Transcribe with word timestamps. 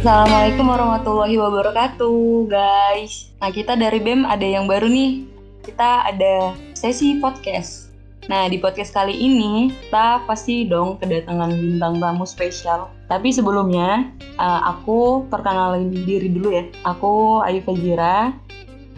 Assalamualaikum 0.00 0.64
warahmatullahi 0.64 1.36
wabarakatuh, 1.36 2.48
guys. 2.48 3.36
Nah, 3.36 3.52
kita 3.52 3.76
dari 3.76 4.00
BEM 4.00 4.24
ada 4.24 4.48
yang 4.48 4.64
baru 4.64 4.88
nih. 4.88 5.28
Kita 5.60 6.08
ada 6.08 6.56
sesi 6.72 7.20
podcast. 7.20 7.92
Nah, 8.24 8.48
di 8.48 8.56
podcast 8.56 8.96
kali 8.96 9.12
ini 9.12 9.68
kita 9.68 10.24
pasti 10.24 10.64
dong 10.64 10.96
kedatangan 11.04 11.52
bintang 11.52 12.00
tamu 12.00 12.24
spesial. 12.24 12.88
Tapi 13.12 13.28
sebelumnya, 13.28 14.08
uh, 14.40 14.72
aku 14.72 15.28
perkenalin 15.28 15.92
diri 15.92 16.32
dulu 16.32 16.48
ya. 16.48 16.64
Aku 16.88 17.44
Ayu 17.44 17.60
Fajira, 17.60 18.32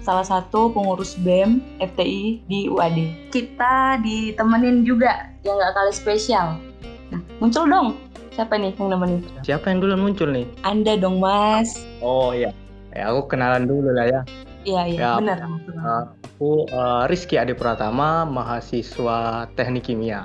salah 0.06 0.22
satu 0.22 0.70
pengurus 0.70 1.18
BEM 1.18 1.82
FTI 1.82 2.46
di 2.46 2.70
UAD. 2.70 3.26
Kita 3.34 3.98
ditemenin 3.98 4.86
juga 4.86 5.34
yang 5.42 5.58
gak 5.58 5.74
kalah 5.74 5.90
spesial. 5.90 6.62
Nah, 7.10 7.18
muncul 7.42 7.66
dong 7.66 8.11
Siapa 8.32 8.56
nih 8.56 8.72
yang 8.80 8.96
nemenin? 8.96 9.20
Siapa 9.44 9.68
yang 9.68 9.84
dulu 9.84 10.08
muncul 10.08 10.32
nih? 10.32 10.48
Anda 10.64 10.96
dong, 10.96 11.20
Mas. 11.20 11.84
Oh 12.00 12.32
iya. 12.32 12.48
Ya, 12.96 13.12
aku 13.12 13.36
kenalan 13.36 13.68
dulu 13.68 13.92
lah 13.92 14.08
ya. 14.08 14.20
Iya, 14.64 14.82
iya, 14.88 15.00
ya, 15.00 15.10
benar. 15.20 15.38
Uh, 15.44 16.04
aku 16.08 16.64
uh, 16.72 17.04
Rizky 17.12 17.36
Adi 17.36 17.52
Pratama, 17.52 18.24
mahasiswa 18.24 19.44
Teknik 19.52 19.84
Kimia. 19.84 20.24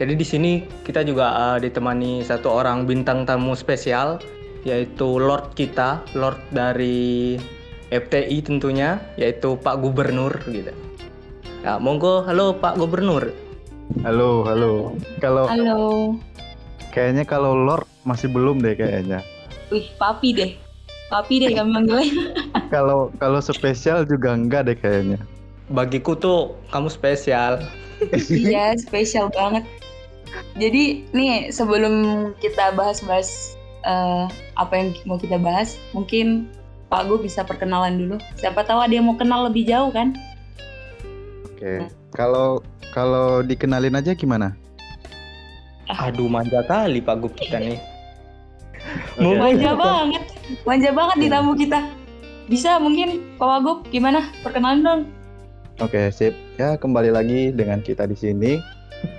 Jadi 0.00 0.14
di 0.16 0.24
sini 0.24 0.52
kita 0.86 1.04
juga 1.04 1.34
uh, 1.34 1.58
ditemani 1.60 2.24
satu 2.24 2.56
orang 2.56 2.88
bintang 2.88 3.28
tamu 3.28 3.52
spesial, 3.52 4.16
yaitu 4.64 5.20
Lord 5.20 5.52
kita, 5.60 6.00
Lord 6.16 6.40
dari 6.56 7.36
FTI 7.92 8.44
tentunya, 8.48 8.96
yaitu 9.20 9.60
Pak 9.60 9.84
Gubernur 9.84 10.32
gitu. 10.48 10.72
Ya, 11.66 11.76
monggo, 11.76 12.24
halo 12.24 12.56
Pak 12.56 12.80
Gubernur. 12.80 13.47
Halo, 14.04 14.44
halo. 14.44 14.92
Kalau 15.16 15.48
Halo. 15.48 16.12
Kayaknya 16.92 17.24
kalau 17.24 17.56
Lord 17.56 17.88
masih 18.04 18.28
belum 18.28 18.60
deh 18.60 18.76
kayaknya. 18.76 19.24
Wih, 19.72 19.88
papi 19.96 20.36
deh. 20.36 20.52
Papi 21.08 21.40
deh 21.40 21.56
kami 21.56 21.72
manggilnya. 21.72 22.36
kalau 22.74 23.08
kalau 23.16 23.40
spesial 23.40 24.04
juga 24.04 24.36
enggak 24.36 24.68
deh 24.68 24.76
kayaknya. 24.76 25.16
Bagiku 25.72 26.12
tuh 26.12 26.52
kamu 26.68 26.92
spesial. 26.92 27.64
iya, 28.28 28.76
spesial 28.76 29.32
banget. 29.32 29.64
Jadi 30.60 31.08
nih 31.16 31.48
sebelum 31.48 32.28
kita 32.44 32.76
bahas-bahas 32.76 33.56
uh, 33.88 34.28
apa 34.60 34.72
yang 34.76 34.88
mau 35.08 35.16
kita 35.16 35.40
bahas, 35.40 35.80
mungkin 35.96 36.52
Pak 36.92 37.08
Gu 37.08 37.24
bisa 37.24 37.40
perkenalan 37.40 37.96
dulu. 37.96 38.16
Siapa 38.36 38.68
tahu 38.68 38.84
ada 38.84 38.92
yang 38.92 39.08
mau 39.08 39.16
kenal 39.16 39.48
lebih 39.48 39.64
jauh 39.64 39.88
kan? 39.88 40.12
Oke. 41.48 41.88
Kalau 42.12 42.60
kalau 42.92 43.44
dikenalin 43.44 43.98
aja 43.98 44.12
gimana? 44.16 44.56
Aduh 45.88 46.28
manja 46.28 46.60
kali 46.64 47.00
Pak 47.00 47.16
Gup 47.24 47.34
kita 47.36 47.60
nih. 47.60 47.80
Okay. 49.18 49.34
Manja 49.36 49.74
banget, 49.74 50.24
manja 50.64 50.90
banget 50.94 51.16
di 51.20 51.28
tamu 51.28 51.52
kita. 51.58 51.80
Bisa 52.48 52.80
mungkin 52.80 53.36
Pak 53.36 53.44
Wagub 53.44 53.78
gimana? 53.92 54.24
Perkenalan 54.40 54.80
dong. 54.80 55.00
Oke, 55.84 56.08
sip. 56.08 56.32
Ya, 56.56 56.80
kembali 56.80 57.12
lagi 57.12 57.52
dengan 57.52 57.84
kita 57.84 58.08
di 58.08 58.16
sini. 58.16 58.62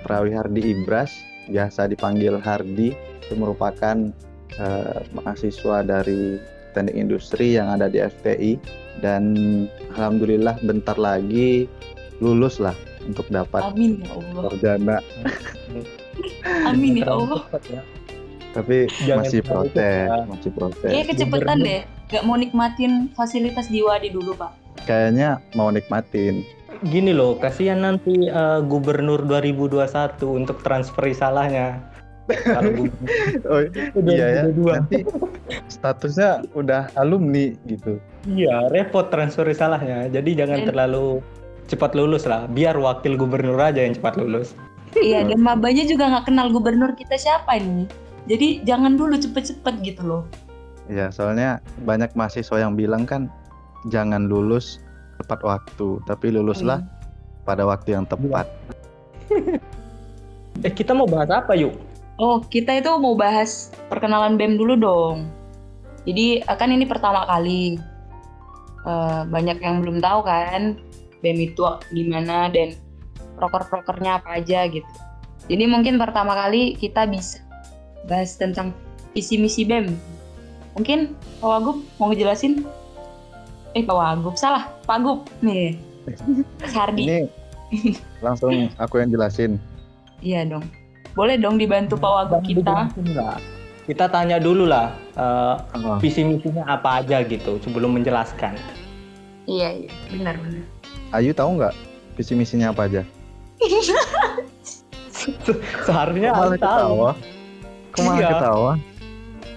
Prawi 0.02 0.34
Hardi 0.34 0.74
Ibras, 0.74 1.14
biasa 1.46 1.86
dipanggil 1.86 2.36
Hardi, 2.42 2.92
itu 2.96 3.34
merupakan 3.38 4.10
uh, 4.58 5.00
mahasiswa 5.14 5.86
dari 5.86 6.42
teknik 6.74 6.96
industri 6.98 7.54
yang 7.54 7.70
ada 7.70 7.86
di 7.86 8.02
FTI 8.02 8.58
dan 8.98 9.32
alhamdulillah 9.94 10.58
bentar 10.66 10.98
lagi 10.98 11.70
lulus 12.20 12.60
lah 12.60 12.76
untuk 13.10 13.26
dapat 13.28 13.62
Amin 13.66 14.00
ya 14.00 14.10
Allah. 14.14 14.42
sarjana. 14.46 14.96
Amin 16.70 16.92
ya 17.02 17.10
Allah. 17.10 17.42
Tapi 18.50 18.90
Jangan 19.06 19.22
masih 19.22 19.40
protes, 19.46 20.06
ya. 20.10 20.26
masih 20.26 20.50
protes. 20.50 20.90
Iya 20.90 21.02
kecepatan 21.06 21.58
deh. 21.62 21.80
Gak 22.10 22.26
mau 22.26 22.34
nikmatin 22.34 23.10
fasilitas 23.14 23.70
di 23.70 23.82
Wadi 23.82 24.10
dulu 24.10 24.34
pak. 24.34 24.50
Kayaknya 24.86 25.38
mau 25.54 25.70
nikmatin. 25.70 26.42
Gini 26.80 27.12
loh, 27.12 27.36
kasihan 27.36 27.84
nanti 27.84 28.26
uh, 28.32 28.64
Gubernur 28.64 29.22
2021 29.28 29.84
untuk 30.24 30.64
transfer 30.64 31.04
risalahnya. 31.04 31.78
oh 33.50 33.60
iya 34.06 34.26
ya, 34.38 34.42
nanti 34.54 35.02
statusnya 35.66 36.46
udah 36.54 36.90
alumni 36.94 37.50
gitu. 37.66 37.98
Iya, 38.26 38.70
repot 38.70 39.10
transfer 39.10 39.44
risalahnya. 39.46 40.06
Jadi 40.08 40.38
jangan 40.38 40.62
terlalu 40.62 41.20
cepat 41.70 41.94
lulus 41.94 42.26
lah 42.26 42.50
biar 42.50 42.74
wakil 42.74 43.14
gubernur 43.14 43.56
aja 43.62 43.86
yang 43.86 43.94
cepat 43.94 44.18
lulus 44.18 44.58
iya 44.98 45.22
dan 45.22 45.38
mabanya 45.38 45.86
juga 45.86 46.10
nggak 46.10 46.26
kenal 46.26 46.50
gubernur 46.50 46.92
kita 46.98 47.14
siapa 47.14 47.56
ini 47.62 47.86
jadi 48.26 48.66
jangan 48.66 48.98
dulu 48.98 49.16
cepet-cepet 49.16 49.74
gitu 49.86 50.02
loh 50.04 50.22
Iya, 50.90 51.14
soalnya 51.14 51.62
banyak 51.86 52.18
mahasiswa 52.18 52.58
yang 52.58 52.74
bilang 52.74 53.06
kan 53.06 53.30
jangan 53.86 54.26
lulus 54.26 54.82
tepat 55.22 55.38
waktu, 55.46 56.02
tapi 56.02 56.34
luluslah 56.34 56.82
hmm. 56.82 57.46
pada 57.46 57.62
waktu 57.62 57.94
yang 57.94 58.02
tepat. 58.10 58.50
eh, 60.66 60.72
kita 60.74 60.90
mau 60.90 61.06
bahas 61.06 61.30
apa 61.30 61.54
yuk? 61.54 61.78
Oh, 62.18 62.42
kita 62.42 62.82
itu 62.82 62.90
mau 62.98 63.14
bahas 63.14 63.70
perkenalan 63.86 64.34
BEM 64.34 64.58
dulu 64.58 64.74
dong. 64.74 65.30
Jadi, 66.10 66.42
akan 66.50 66.68
ini 66.74 66.84
pertama 66.90 67.22
kali. 67.24 67.78
Uh, 68.82 69.28
banyak 69.30 69.62
yang 69.62 69.84
belum 69.84 70.02
tahu 70.02 70.26
kan, 70.26 70.80
BEM 71.20 71.52
itu 71.52 71.62
gimana 71.92 72.48
dan 72.48 72.76
proker-prokernya 73.36 74.20
apa 74.20 74.40
aja 74.40 74.68
gitu. 74.68 74.88
Jadi 75.48 75.64
mungkin 75.66 75.96
pertama 75.96 76.36
kali 76.36 76.76
kita 76.76 77.08
bisa 77.08 77.40
bahas 78.08 78.36
tentang 78.36 78.76
visi 79.16 79.40
misi 79.40 79.64
BEM. 79.64 79.92
Mungkin 80.76 81.16
Pak 81.40 81.48
Wagub 81.48 81.82
mau 81.98 82.12
ngejelasin? 82.12 82.64
Eh 83.76 83.82
Pak 83.82 83.96
Wagub 83.96 84.34
salah, 84.38 84.70
Pak 84.86 84.98
Gub 85.02 85.20
nih. 85.42 85.78
Sardi. 86.70 87.04
Ini 87.06 87.18
langsung 88.24 88.70
aku 88.78 89.02
yang 89.02 89.10
jelasin. 89.10 89.60
Iya 90.20 90.46
dong. 90.46 90.64
Boleh 91.14 91.36
dong 91.36 91.58
dibantu 91.58 91.98
Pak 91.98 92.10
Wagub 92.10 92.42
kita. 92.46 92.90
Kita 93.88 94.06
tanya 94.06 94.38
dulu 94.38 94.70
lah 94.70 94.94
uh, 95.18 95.58
oh. 95.74 95.98
visi 95.98 96.22
misinya 96.22 96.62
apa 96.70 97.02
aja 97.02 97.26
gitu 97.26 97.58
sebelum 97.58 97.98
menjelaskan. 97.98 98.54
Iya 99.50 99.86
iya 99.86 99.92
benar 100.14 100.38
benar. 100.38 100.79
Ayu 101.10 101.34
tahu 101.34 101.58
nggak 101.58 101.74
visi 102.14 102.38
misinya 102.38 102.70
apa 102.70 102.86
aja? 102.86 103.02
Seharusnya 105.82 106.30
Ayu 106.30 106.54
tahu. 106.54 107.10
Kok 107.90 108.02
malah 108.06 108.18
iya. 108.22 108.30
ketawa? 108.30 108.72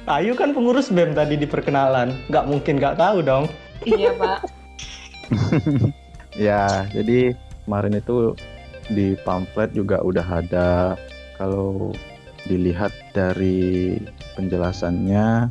Ayu 0.10 0.34
kan 0.34 0.50
pengurus 0.58 0.90
BEM 0.90 1.14
tadi 1.14 1.38
di 1.38 1.46
perkenalan. 1.46 2.18
Nggak 2.26 2.46
mungkin 2.50 2.82
nggak 2.82 2.98
tahu 2.98 3.22
dong. 3.22 3.46
Iya, 3.86 4.18
Pak. 4.18 4.40
ya, 6.50 6.90
jadi 6.90 7.38
kemarin 7.64 8.02
itu 8.02 8.34
di 8.90 9.14
pamflet 9.22 9.72
juga 9.78 10.02
udah 10.02 10.44
ada 10.44 10.98
kalau 11.38 11.94
dilihat 12.50 12.92
dari 13.14 14.02
penjelasannya 14.36 15.48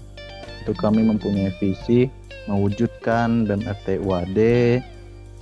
itu 0.66 0.72
kami 0.76 1.06
mempunyai 1.06 1.54
visi 1.62 2.10
mewujudkan 2.50 3.46
BEM 3.46 3.62
FTUAD 3.64 4.38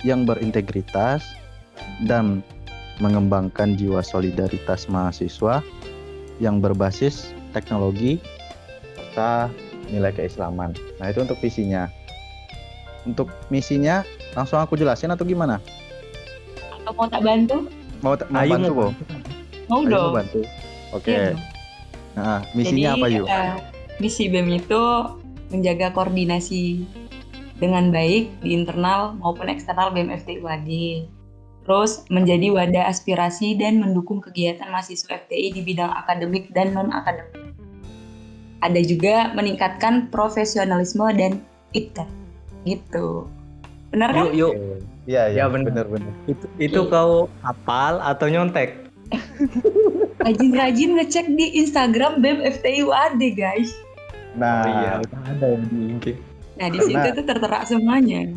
yang 0.01 0.25
berintegritas 0.25 1.21
dan 2.05 2.41
mengembangkan 3.01 3.73
jiwa 3.77 4.05
solidaritas 4.05 4.85
mahasiswa 4.85 5.65
yang 6.37 6.61
berbasis 6.61 7.33
teknologi 7.53 8.21
serta 8.97 9.49
nilai 9.89 10.13
keislaman. 10.15 10.73
Nah, 11.01 11.11
itu 11.11 11.21
untuk 11.25 11.37
visinya. 11.41 11.89
Untuk 13.01 13.33
misinya 13.49 14.05
langsung 14.37 14.61
aku 14.61 14.77
jelasin 14.77 15.09
atau 15.09 15.25
gimana? 15.25 15.57
Atau 16.69 16.93
mau 16.93 17.09
tak 17.09 17.21
bantu? 17.25 17.65
Mau, 18.05 18.13
tak 18.13 18.29
mau 18.29 18.45
bantu, 18.45 18.71
Bo? 18.73 18.87
Mau 19.69 19.81
dong. 19.85 20.13
Mau 20.13 20.17
bantu. 20.21 20.41
Oke. 20.93 21.05
Okay. 21.09 21.33
Iya 21.33 21.51
nah, 22.15 22.39
misinya 22.51 22.91
Jadi, 22.95 23.01
apa, 23.01 23.07
yuk? 23.07 23.27
Uh, 23.27 23.55
misi 24.03 24.23
BEM 24.27 24.47
itu 24.51 24.81
menjaga 25.51 25.87
koordinasi 25.95 26.83
dengan 27.61 27.93
baik 27.93 28.41
di 28.41 28.57
internal 28.57 29.13
maupun 29.21 29.45
eksternal 29.47 29.93
BMFT 29.93 30.41
UAD. 30.41 30.69
Terus 31.61 32.01
menjadi 32.09 32.49
wadah 32.49 32.89
aspirasi 32.89 33.53
dan 33.53 33.77
mendukung 33.77 34.17
kegiatan 34.17 34.65
mahasiswa 34.73 35.21
FTI 35.21 35.53
di 35.53 35.61
bidang 35.61 35.93
akademik 35.93 36.49
dan 36.57 36.73
non-akademik. 36.73 37.53
Ada 38.65 38.81
juga 38.81 39.29
meningkatkan 39.37 40.09
profesionalisme 40.09 41.05
dan 41.13 41.45
iptek. 41.77 42.09
Gitu. 42.65 43.29
Benar 43.93 44.09
kan? 44.09 44.33
Yuk, 44.33 44.33
yuk. 44.33 44.53
Iya, 45.05 45.33
iya, 45.33 45.45
ya, 45.45 45.53
benar 45.53 45.85
benar. 45.85 46.13
Itu 46.25 46.45
itu 46.57 46.79
okay. 46.85 46.93
kau 46.93 47.29
hafal 47.45 48.01
atau 48.01 48.25
nyontek? 48.29 48.89
Rajin-rajin 50.25 50.97
ngecek 50.97 51.25
di 51.33 51.61
Instagram 51.61 52.21
BEM 52.21 52.41
FTI 52.41 52.85
UAD, 52.85 53.21
guys. 53.33 53.73
Nah, 54.37 54.63
oh, 54.63 54.69
iya, 54.69 54.91
ada 55.27 55.45
yang 55.57 55.65
di. 55.99 56.13
Nah 56.61 56.69
di 56.69 56.77
situ 56.77 57.07
tuh 57.17 57.25
tertera 57.25 57.65
semuanya. 57.65 58.29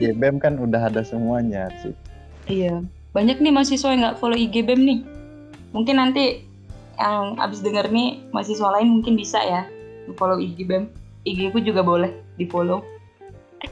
Di 0.00 0.16
BEM 0.16 0.40
kan 0.40 0.56
udah 0.56 0.88
ada 0.88 1.04
semuanya 1.04 1.68
sih. 1.84 1.92
Iya, 2.48 2.80
banyak 3.12 3.36
nih 3.44 3.52
mahasiswa 3.52 3.92
yang 3.92 4.00
nggak 4.00 4.16
follow 4.16 4.32
IG 4.32 4.64
BEM 4.64 4.80
nih. 4.80 4.98
Mungkin 5.76 6.00
nanti 6.00 6.48
yang 6.96 7.36
abis 7.36 7.60
denger 7.60 7.92
nih 7.92 8.24
mahasiswa 8.32 8.80
lain 8.80 8.88
mungkin 8.88 9.12
bisa 9.12 9.44
ya 9.44 9.68
follow 10.16 10.40
IG 10.40 10.64
BEM. 10.64 10.88
IG 11.28 11.52
ku 11.52 11.60
juga 11.60 11.84
boleh 11.84 12.08
di 12.40 12.48
follow. 12.48 12.80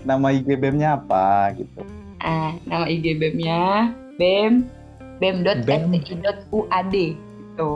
Nama 0.05 0.37
IG 0.37 0.61
BEM-nya 0.61 1.01
apa 1.01 1.57
gitu? 1.57 1.81
Ah, 2.21 2.53
nama 2.69 2.85
IG 2.93 3.17
BEM-nya 3.17 3.89
BEM 4.21 4.69
bem.fti.uad 5.17 6.93
gitu. 6.93 7.71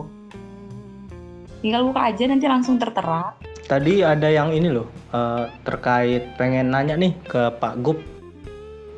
Tinggal 1.64 1.82
buka 1.88 2.12
aja 2.12 2.28
nanti 2.28 2.44
langsung 2.44 2.76
tertera. 2.76 3.32
Tadi 3.64 4.04
ada 4.04 4.28
yang 4.28 4.52
ini 4.52 4.68
loh 4.68 5.01
eh, 5.12 5.44
terkait 5.62 6.24
pengen 6.40 6.72
nanya 6.72 6.96
nih 6.96 7.12
ke 7.28 7.52
Pak 7.60 7.80
Gub 7.84 8.00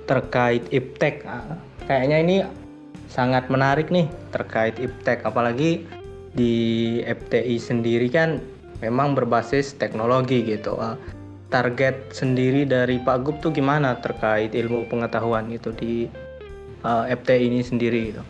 terkait 0.05 0.65
iptek. 0.71 1.25
Ah, 1.25 1.59
Kayaknya 1.85 2.19
ini 2.25 2.37
sangat 3.13 3.53
menarik 3.53 3.93
nih 3.93 4.09
terkait 4.33 4.81
iptek 4.81 5.21
apalagi 5.29 5.85
di 6.35 6.99
FTI 7.05 7.61
sendiri 7.61 8.09
kan 8.11 8.41
memang 8.81 9.13
berbasis 9.13 9.77
teknologi 9.77 10.41
gitu. 10.43 10.79
Ah, 10.81 10.97
Target 11.53 12.11
sendiri 12.11 12.67
dari 12.67 12.99
Pak 12.99 13.19
Gub 13.23 13.37
tuh 13.39 13.55
gimana 13.55 13.95
terkait 14.03 14.57
ilmu 14.57 14.91
pengetahuan 14.91 15.47
itu 15.53 15.71
di 15.77 16.09
eh, 16.83 17.05
FTI 17.15 17.53
ini 17.53 17.61
sendiri 17.63 18.01
gitu. 18.11 18.23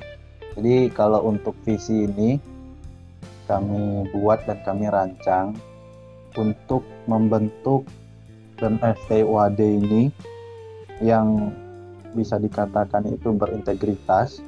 Jadi 0.54 0.86
kalau 0.94 1.26
untuk 1.26 1.56
visi 1.66 2.06
ini 2.06 2.38
kami 3.44 4.08
buat 4.14 4.46
dan 4.48 4.62
kami 4.64 4.88
rancang 4.88 5.52
untuk 6.38 6.82
membentuk 7.06 7.86
dan 8.58 8.78
FTUAD 8.81 9.58
ini 9.58 10.10
yang 11.02 11.50
bisa 12.14 12.38
dikatakan 12.38 13.06
itu 13.10 13.34
berintegritas. 13.34 14.38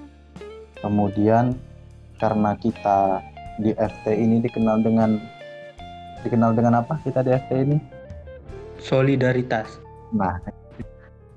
Kemudian 0.79 1.59
karena 2.23 2.55
kita 2.55 3.21
di 3.59 3.73
FT 3.75 4.07
ini 4.13 4.45
dikenal 4.45 4.85
dengan 4.85 5.19
dikenal 6.23 6.55
dengan 6.55 6.85
apa 6.85 7.01
kita 7.03 7.25
di 7.27 7.35
FT 7.35 7.51
ini? 7.67 7.79
Solidaritas. 8.79 9.81
Nah, 10.15 10.39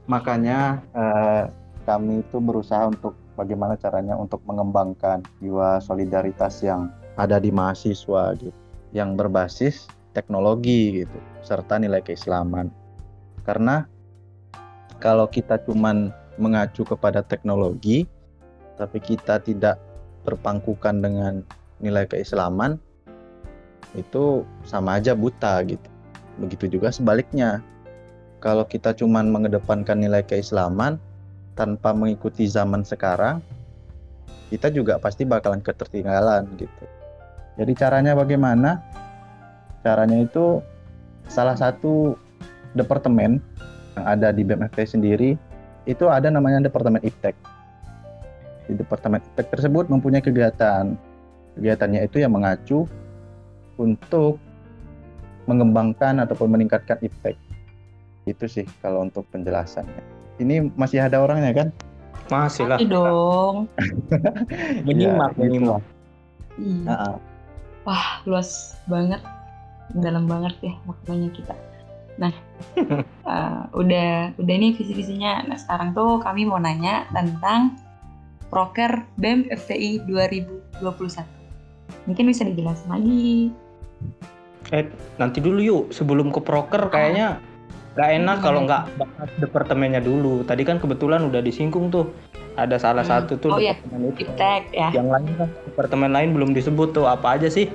makanya 0.06 0.84
eh, 0.94 1.44
kami 1.88 2.22
itu 2.22 2.38
berusaha 2.38 2.86
untuk 2.92 3.18
bagaimana 3.34 3.80
caranya 3.80 4.14
untuk 4.20 4.44
mengembangkan 4.46 5.24
jiwa 5.42 5.80
solidaritas 5.82 6.62
yang 6.62 6.92
ada 7.16 7.40
di 7.40 7.50
mahasiswa 7.50 8.36
gitu, 8.38 8.54
yang 8.94 9.16
berbasis 9.16 9.88
teknologi 10.14 11.04
gitu, 11.04 11.18
serta 11.46 11.78
nilai 11.78 12.02
keislaman. 12.02 12.72
Karena 13.46 13.86
kalau 15.00 15.30
kita 15.30 15.62
cuman 15.64 16.12
mengacu 16.40 16.84
kepada 16.84 17.24
teknologi, 17.24 18.08
tapi 18.80 19.00
kita 19.00 19.44
tidak 19.44 19.80
berpangkukan 20.24 21.04
dengan 21.04 21.44
nilai 21.80 22.08
keislaman, 22.08 22.80
itu 23.98 24.46
sama 24.68 25.02
aja 25.02 25.16
buta 25.18 25.64
gitu. 25.66 25.90
Begitu 26.40 26.80
juga 26.80 26.94
sebaliknya. 26.94 27.64
Kalau 28.40 28.64
kita 28.64 28.96
cuman 28.96 29.28
mengedepankan 29.28 30.00
nilai 30.00 30.24
keislaman 30.24 30.96
tanpa 31.60 31.92
mengikuti 31.92 32.48
zaman 32.48 32.88
sekarang, 32.88 33.44
kita 34.48 34.72
juga 34.72 34.96
pasti 34.96 35.28
bakalan 35.28 35.60
ketertinggalan 35.60 36.48
gitu. 36.56 36.86
Jadi 37.60 37.72
caranya 37.76 38.16
bagaimana? 38.16 38.80
Caranya 39.86 40.24
itu 40.24 40.60
salah 41.30 41.56
satu 41.56 42.18
departemen 42.76 43.40
yang 43.96 44.06
ada 44.06 44.30
di 44.32 44.44
BMFT 44.44 45.00
sendiri 45.00 45.40
itu 45.88 46.06
ada 46.12 46.30
namanya 46.30 46.70
departemen 46.70 47.02
iptek. 47.02 47.34
Di 48.70 48.78
departemen 48.78 49.24
iptek 49.24 49.50
tersebut 49.50 49.90
mempunyai 49.90 50.22
kegiatan. 50.22 50.94
Kegiatannya 51.58 52.06
itu 52.06 52.22
yang 52.22 52.36
mengacu 52.36 52.86
untuk 53.80 54.38
mengembangkan 55.50 56.22
ataupun 56.22 56.54
meningkatkan 56.54 57.02
iptek. 57.02 57.40
Itu 58.30 58.46
sih 58.46 58.68
kalau 58.84 59.08
untuk 59.08 59.26
penjelasannya. 59.34 60.04
Ini 60.40 60.72
masih 60.78 61.04
ada 61.04 61.20
orangnya 61.20 61.52
kan? 61.66 61.68
Masih 62.30 62.70
lah. 62.70 62.78
Masih 62.78 62.90
dong. 62.94 63.56
Menyimak, 64.88 65.34
Ya, 65.34 65.40
menyimak. 65.42 65.84
Iya. 66.60 66.86
Ah, 66.86 66.94
ah. 66.94 67.16
Wah, 67.88 68.08
luas 68.30 68.78
banget. 68.86 69.20
Dalam 69.96 70.30
banget 70.30 70.54
ya 70.62 70.74
maknanya 70.86 71.30
kita. 71.34 71.56
Nah, 72.20 72.34
eh, 73.34 73.62
udah 73.74 74.36
udah 74.38 74.56
nih 74.60 74.76
visi-visinya. 74.76 75.48
Nah, 75.48 75.58
sekarang 75.58 75.96
tuh 75.96 76.20
kami 76.20 76.46
mau 76.46 76.60
nanya 76.60 77.08
tentang 77.10 77.80
Proker 78.50 79.06
BEM 79.22 79.46
FTI 79.54 80.10
2021. 80.10 81.22
Mungkin 82.10 82.24
bisa 82.26 82.42
dijelasin 82.42 82.90
lagi. 82.90 83.54
Eh, 84.74 84.86
nanti 85.18 85.38
dulu 85.38 85.62
yuk 85.62 85.84
sebelum 85.94 86.34
ke 86.34 86.42
proker 86.42 86.90
kayaknya 86.90 87.38
nggak 87.94 88.10
enak 88.22 88.38
Hmm. 88.42 88.46
kalau 88.46 88.60
nggak 88.66 88.84
bahas 88.98 89.30
departemennya 89.38 90.02
dulu. 90.02 90.42
Tadi 90.46 90.66
kan 90.66 90.82
kebetulan 90.82 91.30
udah 91.30 91.42
disinggung 91.42 91.94
tuh. 91.94 92.10
Ada 92.58 92.82
salah 92.82 93.06
Hmm. 93.06 93.22
satu 93.22 93.38
tuh 93.38 93.54
Oh 93.54 93.62
iya, 93.62 93.78
departemen 93.78 94.10
itu. 94.10 94.26
Iptek 94.26 94.64
ya. 94.74 94.90
Yang 94.98 95.08
lain 95.14 95.30
kan 95.38 95.50
departemen 95.70 96.10
lain 96.12 96.30
belum 96.34 96.50
disebut 96.58 96.90
tuh 96.92 97.06
apa 97.06 97.38
aja 97.38 97.48
sih 97.48 97.70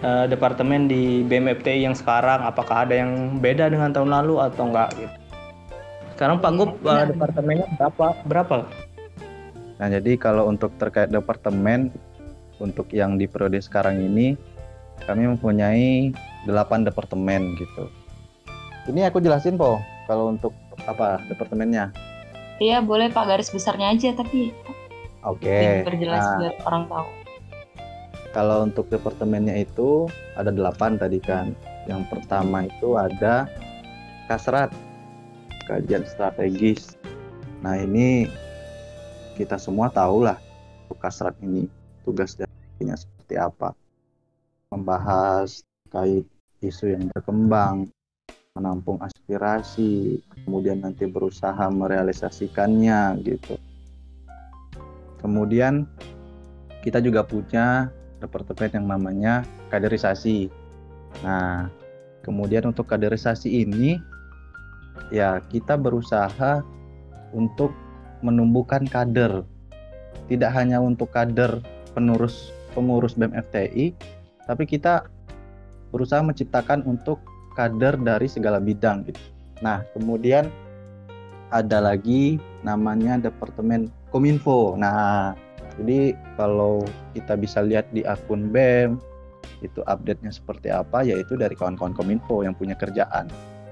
eh, 0.00 0.26
departemen 0.30 0.88
di 0.88 1.20
BMFTI 1.26 1.84
yang 1.84 1.92
sekarang? 1.92 2.40
Apakah 2.40 2.88
ada 2.88 2.94
yang 2.96 3.36
beda 3.36 3.68
dengan 3.68 3.92
tahun 3.92 4.08
lalu 4.08 4.40
atau 4.40 4.72
enggak 4.72 4.88
gitu? 4.96 5.16
Sekarang 6.16 6.38
Pak 6.38 6.50
Iya, 6.50 6.58
Gub 6.58 6.70
eh, 6.70 6.76
benar. 6.80 7.06
departemennya 7.12 7.66
berapa? 7.76 8.06
Berapa? 8.24 8.54
Nah, 9.82 9.88
jadi 9.90 10.12
kalau 10.14 10.46
untuk 10.46 10.70
terkait 10.78 11.10
departemen 11.10 11.90
untuk 12.62 12.86
yang 12.94 13.18
di 13.18 13.26
periode 13.26 13.58
sekarang 13.58 13.98
ini 13.98 14.38
kami 15.02 15.26
mempunyai 15.26 16.14
8 16.46 16.86
departemen 16.86 17.58
gitu. 17.58 17.90
Ini 18.86 19.10
aku 19.10 19.18
jelasin 19.18 19.58
po 19.58 19.82
kalau 20.06 20.30
untuk 20.30 20.54
apa 20.86 21.18
departemennya. 21.26 21.90
Iya, 22.62 22.78
boleh 22.78 23.10
Pak 23.10 23.26
garis 23.26 23.50
besarnya 23.50 23.90
aja 23.90 24.14
tapi 24.14 24.54
Oke. 25.26 25.82
berjelas 25.82 26.22
Nah, 26.22 26.38
biar 26.38 26.54
orang 26.62 26.84
tahu. 26.86 27.06
Kalau 28.32 28.64
untuk 28.64 28.88
departemennya 28.88 29.60
itu 29.60 30.08
ada 30.34 30.48
8 30.48 30.96
tadi 30.96 31.20
kan. 31.20 31.52
Yang 31.84 32.08
pertama 32.08 32.64
itu 32.64 32.96
ada 32.96 33.46
kasrat 34.26 34.72
kajian 35.68 36.08
strategis. 36.08 36.96
Nah, 37.60 37.78
ini 37.78 38.26
kita 39.36 39.60
semua 39.60 39.92
tahu 39.92 40.26
lah 40.26 40.40
untuk 40.88 40.98
kasrat 40.98 41.36
ini 41.44 41.68
tugas 42.02 42.34
darinya 42.34 42.96
seperti 42.96 43.36
apa. 43.38 43.76
Membahas 44.72 45.60
terkait 45.86 46.24
isu 46.64 46.96
yang 46.96 47.12
berkembang, 47.12 47.92
menampung 48.56 48.96
aspirasi, 49.04 50.24
kemudian 50.44 50.80
nanti 50.80 51.04
berusaha 51.04 51.68
merealisasikannya 51.68 53.20
gitu. 53.24 53.60
Kemudian 55.20 55.86
kita 56.82 56.98
juga 56.98 57.22
punya 57.22 57.92
departemen 58.22 58.70
yang 58.70 58.86
namanya 58.86 59.34
kaderisasi. 59.74 60.46
Nah, 61.26 61.66
kemudian 62.22 62.70
untuk 62.70 62.86
kaderisasi 62.86 63.66
ini 63.66 63.98
ya 65.10 65.42
kita 65.50 65.74
berusaha 65.74 66.62
untuk 67.34 67.74
menumbuhkan 68.22 68.86
kader. 68.86 69.42
Tidak 70.30 70.50
hanya 70.54 70.78
untuk 70.78 71.10
kader 71.10 71.58
penerus 71.92 72.54
pengurus 72.72 73.18
BEM 73.18 73.34
FTI, 73.36 73.92
tapi 74.48 74.64
kita 74.64 75.04
berusaha 75.92 76.24
menciptakan 76.24 76.86
untuk 76.88 77.20
kader 77.52 78.00
dari 78.00 78.30
segala 78.30 78.56
bidang 78.62 79.04
gitu. 79.04 79.20
Nah, 79.60 79.84
kemudian 79.92 80.48
ada 81.52 81.84
lagi 81.84 82.40
namanya 82.64 83.20
Departemen 83.20 83.92
Kominfo. 84.08 84.72
Nah, 84.80 85.36
jadi 85.80 86.12
kalau 86.36 86.84
kita 87.16 87.38
bisa 87.38 87.64
lihat 87.64 87.88
di 87.96 88.04
akun 88.04 88.52
BEM 88.52 89.00
itu 89.64 89.80
update-nya 89.86 90.34
seperti 90.34 90.68
apa 90.68 91.06
yaitu 91.06 91.38
dari 91.38 91.54
kawan-kawan 91.54 91.94
Kominfo 91.94 92.42
yang 92.42 92.52
punya 92.52 92.74
kerjaan. 92.76 93.30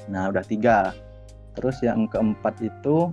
Nah, 0.08 0.30
udah 0.30 0.44
tiga. 0.46 0.94
Terus 1.58 1.82
yang 1.82 2.06
keempat 2.08 2.56
itu 2.62 3.10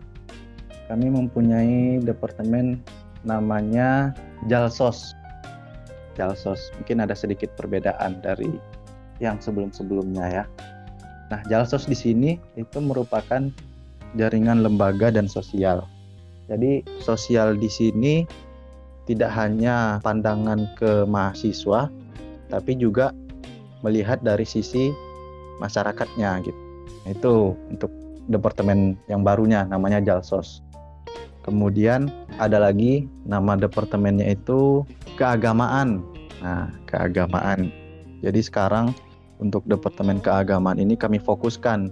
kami 0.88 1.12
mempunyai 1.12 2.00
departemen 2.00 2.80
namanya 3.28 4.16
Jalsos. 4.48 5.18
Jalsos 6.16 6.72
mungkin 6.80 7.04
ada 7.04 7.18
sedikit 7.18 7.52
perbedaan 7.60 8.24
dari 8.24 8.50
yang 9.20 9.42
sebelum-sebelumnya 9.42 10.26
ya. 10.32 10.46
Nah, 11.28 11.42
Jalsos 11.52 11.90
di 11.90 11.98
sini 11.98 12.40
itu 12.56 12.78
merupakan 12.80 13.52
jaringan 14.16 14.64
lembaga 14.64 15.12
dan 15.12 15.28
sosial. 15.28 15.84
Jadi 16.48 16.88
sosial 17.04 17.60
di 17.60 17.68
sini 17.68 18.24
tidak 19.08 19.32
hanya 19.34 20.04
pandangan 20.04 20.68
ke 20.76 21.08
mahasiswa, 21.08 21.88
tapi 22.52 22.76
juga 22.76 23.16
melihat 23.82 24.20
dari 24.20 24.44
sisi 24.44 24.92
masyarakatnya 25.64 26.44
gitu. 26.44 26.60
Nah, 27.08 27.12
Itu 27.16 27.34
untuk 27.72 27.92
departemen 28.28 29.00
yang 29.08 29.24
barunya 29.24 29.64
namanya 29.64 30.04
Jalsos. 30.04 30.62
Kemudian 31.48 32.12
ada 32.44 32.60
lagi 32.60 33.08
nama 33.24 33.56
departemennya 33.56 34.36
itu 34.36 34.84
keagamaan. 35.16 36.04
Nah, 36.44 36.68
keagamaan. 36.92 37.72
Jadi 38.20 38.44
sekarang 38.44 38.92
untuk 39.40 39.64
Departemen 39.70 40.20
Keagamaan 40.20 40.82
ini 40.82 41.00
kami 41.00 41.22
fokuskan. 41.22 41.90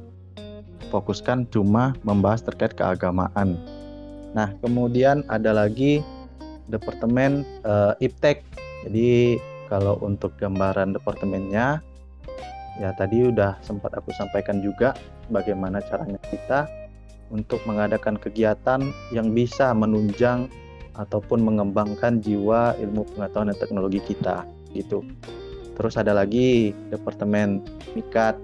Fokuskan 0.92 1.50
cuma 1.50 1.96
membahas 2.04 2.44
terkait 2.44 2.76
keagamaan. 2.76 3.58
Nah, 4.36 4.52
kemudian 4.60 5.24
ada 5.32 5.56
lagi 5.56 6.04
Departemen 6.70 7.46
uh, 7.64 7.94
Iptek. 8.02 8.46
Jadi 8.86 9.38
kalau 9.70 9.98
untuk 10.06 10.38
gambaran 10.38 10.94
departemennya 10.94 11.82
ya 12.76 12.90
tadi 12.94 13.32
udah 13.32 13.58
sempat 13.64 13.96
aku 13.96 14.12
sampaikan 14.14 14.60
juga 14.60 14.94
bagaimana 15.32 15.80
caranya 15.80 16.20
kita 16.28 16.68
untuk 17.34 17.64
mengadakan 17.66 18.20
kegiatan 18.20 18.84
yang 19.10 19.34
bisa 19.34 19.74
menunjang 19.74 20.46
ataupun 20.96 21.44
mengembangkan 21.44 22.22
jiwa 22.22 22.78
ilmu 22.80 23.04
pengetahuan 23.16 23.52
dan 23.52 23.58
teknologi 23.60 24.00
kita 24.06 24.46
gitu. 24.72 25.04
Terus 25.76 26.00
ada 26.00 26.16
lagi 26.16 26.72
departemen 26.88 27.60
mikat. 27.98 28.40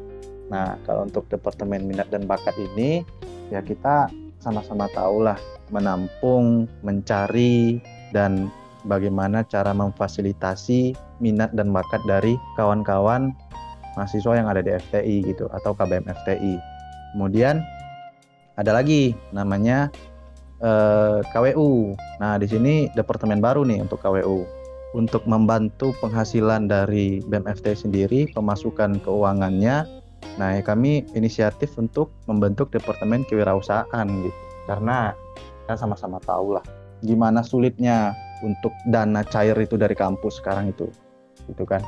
Nah, 0.51 0.75
kalau 0.83 1.07
untuk 1.07 1.31
departemen 1.31 1.87
minat 1.87 2.11
dan 2.11 2.27
bakat 2.27 2.57
ini 2.59 3.07
ya 3.47 3.63
kita 3.63 4.11
sama-sama 4.43 4.91
tahu 4.91 5.23
lah 5.23 5.39
menampung, 5.71 6.67
mencari 6.83 7.79
dan 8.15 8.51
bagaimana 8.85 9.45
cara 9.45 9.73
memfasilitasi 9.75 10.95
minat 11.21 11.53
dan 11.53 11.69
bakat 11.69 12.01
dari 12.09 12.37
kawan-kawan 12.57 13.33
mahasiswa 13.93 14.33
yang 14.39 14.47
ada 14.47 14.63
di 14.63 14.71
FTI 14.71 15.15
gitu 15.27 15.51
atau 15.51 15.75
KBM 15.75 16.07
FTI. 16.07 16.55
Kemudian 17.13 17.59
ada 18.55 18.71
lagi 18.71 19.13
namanya 19.35 19.91
eh, 20.63 21.19
KWU. 21.29 21.95
Nah, 22.23 22.39
di 22.39 22.47
sini 22.47 22.87
departemen 22.95 23.43
baru 23.43 23.67
nih 23.67 23.83
untuk 23.83 23.99
KWU. 23.99 24.47
Untuk 24.91 25.23
membantu 25.23 25.95
penghasilan 26.03 26.67
dari 26.67 27.23
BMFT 27.23 27.87
sendiri, 27.87 28.27
pemasukan 28.35 28.99
keuangannya, 28.99 29.87
nah 30.35 30.51
ya 30.51 30.59
kami 30.59 31.07
inisiatif 31.15 31.79
untuk 31.79 32.11
membentuk 32.27 32.75
departemen 32.75 33.23
kewirausahaan 33.23 34.07
gitu. 34.07 34.41
Karena 34.67 35.15
kita 35.63 35.79
sama-sama 35.79 36.19
tahu 36.27 36.59
lah 36.59 36.80
gimana 37.01 37.41
sulitnya 37.41 38.13
untuk 38.41 38.73
dana 38.89 39.21
cair 39.25 39.57
itu 39.57 39.77
dari 39.77 39.93
kampus 39.93 40.41
sekarang 40.41 40.73
itu. 40.73 40.89
Gitu 41.49 41.65
kan. 41.65 41.81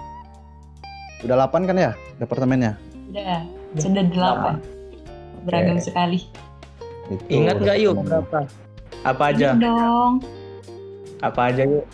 Udah 1.24 1.48
8 1.48 1.70
kan 1.70 1.78
ya 1.78 1.92
departemennya? 2.20 2.76
Udah, 3.14 3.46
sudah 3.80 4.04
delapan. 4.10 4.56
Beragam 5.48 5.78
Oke. 5.80 5.86
sekali. 5.88 6.20
Itu 7.12 7.24
Ingat 7.30 7.58
nggak 7.64 7.78
yuk 7.84 7.96
berapa? 8.04 8.40
Apa 9.04 9.24
aja? 9.36 9.56
Ini 9.56 9.64
dong. 9.64 10.14
Apa 11.24 11.52
aja 11.52 11.64
yuk? 11.68 11.86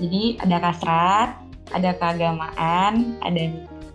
Jadi 0.00 0.36
ada 0.42 0.56
kasrat, 0.58 1.30
ada 1.70 1.90
keagamaan, 1.94 3.14
ada 3.22 3.42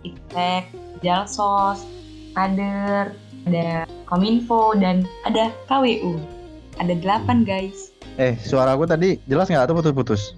iptek, 0.06 0.72
jalsos, 1.04 1.84
kader, 2.32 3.12
ada 3.46 3.84
kominfo, 4.08 4.72
dan 4.78 5.04
ada 5.28 5.52
KWU. 5.68 6.39
Ada 6.80 6.96
delapan 6.96 7.44
guys. 7.44 7.92
Eh, 8.16 8.40
suara 8.40 8.72
aku 8.72 8.88
tadi 8.88 9.20
jelas 9.28 9.52
nggak 9.52 9.68
atau 9.68 9.76
putus-putus? 9.76 10.32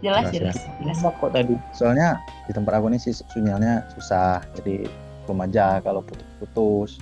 Jelas, 0.00 0.32
Jelas 0.32 0.56
jelas, 0.56 0.98
jelas. 0.98 1.14
Kok 1.20 1.30
tadi? 1.30 1.54
Soalnya 1.76 2.16
di 2.48 2.52
tempat 2.56 2.80
aku 2.80 2.88
ini 2.88 2.98
sih 2.98 3.12
sinyalnya 3.12 3.84
susah, 3.92 4.40
jadi 4.56 4.88
belum 5.28 5.44
aja 5.44 5.84
kalau 5.84 6.00
putus-putus. 6.00 6.96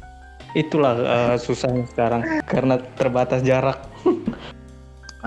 Itulah 0.58 0.98
eh, 0.98 1.36
susahnya 1.38 1.86
sekarang 1.86 2.26
karena 2.50 2.82
terbatas 2.98 3.46
jarak. 3.46 3.78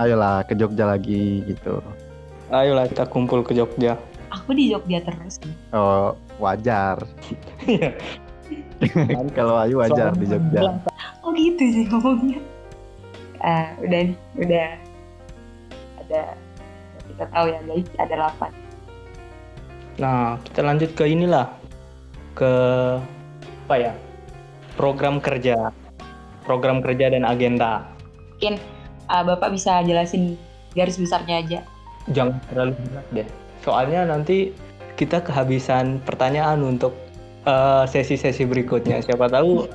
Ayolah 0.00 0.44
ke 0.44 0.52
Jogja 0.60 0.84
lagi 0.84 1.40
gitu. 1.48 1.80
Ayolah 2.52 2.84
kita 2.84 3.08
kumpul 3.08 3.40
ke 3.40 3.56
Jogja. 3.56 3.96
Aku 4.28 4.52
di 4.52 4.68
Jogja 4.76 5.00
terus. 5.00 5.40
Oh, 5.72 6.12
wajar. 6.36 7.00
Iya. 7.64 7.96
kalau 9.38 9.56
Ayu 9.56 9.80
wajar 9.80 10.12
di 10.20 10.28
Jogja. 10.28 10.84
Oh 11.24 11.32
gitu 11.32 11.64
sih 11.64 11.88
ngomongnya. 11.88 12.38
Ah, 13.44 13.76
udah 13.76 14.00
nih, 14.08 14.16
udah 14.40 14.68
ada 16.00 16.20
kita 17.04 17.24
tahu 17.28 17.46
ya 17.52 17.60
guys, 17.68 17.88
ada 18.00 18.14
delapan. 18.16 18.50
Nah, 20.00 20.40
kita 20.48 20.60
lanjut 20.64 20.90
ke 20.96 21.04
inilah. 21.04 21.52
Ke 22.32 22.52
apa 23.68 23.74
ya? 23.76 23.92
Program 24.80 25.20
kerja. 25.20 25.70
Program 26.48 26.80
kerja 26.80 27.12
dan 27.12 27.28
agenda. 27.28 27.84
Mungkin 28.34 28.56
ah, 29.12 29.20
Bapak 29.22 29.52
bisa 29.52 29.84
jelasin 29.84 30.40
garis 30.72 30.96
besarnya 30.96 31.44
aja. 31.44 31.60
Jangan 32.10 32.40
terlalu 32.48 32.72
berat 32.88 33.06
deh. 33.12 33.28
Soalnya 33.60 34.08
nanti 34.08 34.56
kita 34.96 35.20
kehabisan 35.20 36.00
pertanyaan 36.00 36.64
untuk 36.64 36.96
eh, 37.44 37.84
sesi-sesi 37.92 38.48
berikutnya. 38.48 39.04
Siapa 39.04 39.28
tahu 39.28 39.68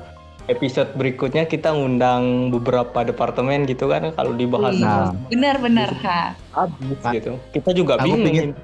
episode 0.49 0.89
berikutnya 0.93 1.45
kita 1.45 1.71
ngundang 1.71 2.49
beberapa 2.49 3.05
departemen 3.05 3.63
gitu 3.63 3.87
kan 3.87 4.09
kalau 4.11 4.33
dibahas 4.33 4.73
Wih. 4.73 4.83
Nah. 4.83 5.13
Benar-benar, 5.29 5.89
ha. 6.03 6.33
habis 6.51 6.97
Pak, 6.99 7.13
gitu. 7.15 7.33
Kita 7.53 7.69
juga 7.71 7.95
aku 7.95 8.09
bingung. 8.09 8.25
pingin- 8.25 8.57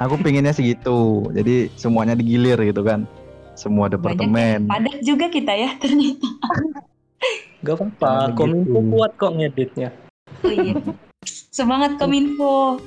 Aku 0.00 0.16
pinginnya 0.16 0.56
segitu. 0.56 1.28
Jadi 1.30 1.68
semuanya 1.76 2.16
digilir 2.16 2.56
gitu 2.56 2.80
kan. 2.80 3.04
Semua 3.52 3.92
departemen. 3.92 4.64
Padat 4.64 5.04
juga 5.04 5.28
kita 5.28 5.52
ya 5.52 5.76
ternyata. 5.76 6.24
Gak 7.60 7.76
apa-apa, 7.76 8.08
Jangan 8.08 8.32
kominfo 8.32 8.72
begitu. 8.72 8.92
kuat 8.96 9.12
kok 9.14 9.32
ngeditnya. 9.36 9.88
Oh 10.40 10.48
iya. 10.48 10.74
Semangat 11.52 12.00
Kominfo. 12.00 12.80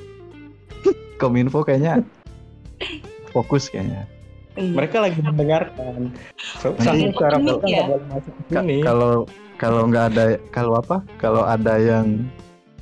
Kominfo 1.14 1.62
kayaknya 1.62 2.02
fokus 3.30 3.70
kayaknya. 3.70 4.10
Oh 4.54 4.62
iya. 4.62 4.70
Mereka 4.70 4.96
lagi 5.02 5.18
mendengarkan. 5.18 6.14
So, 6.62 6.78
suara 6.78 6.94
unik 6.94 7.58
kita 7.58 7.66
ya. 7.66 7.84
boleh 7.90 8.06
masuk 8.06 8.32
ke 8.38 8.42
sini. 8.54 8.76
kalau 8.86 9.26
kalau 9.58 9.82
nggak 9.90 10.04
ada 10.14 10.24
kalau 10.54 10.78
apa? 10.78 11.02
Kalau 11.18 11.42
ada 11.42 11.74
yang 11.74 12.22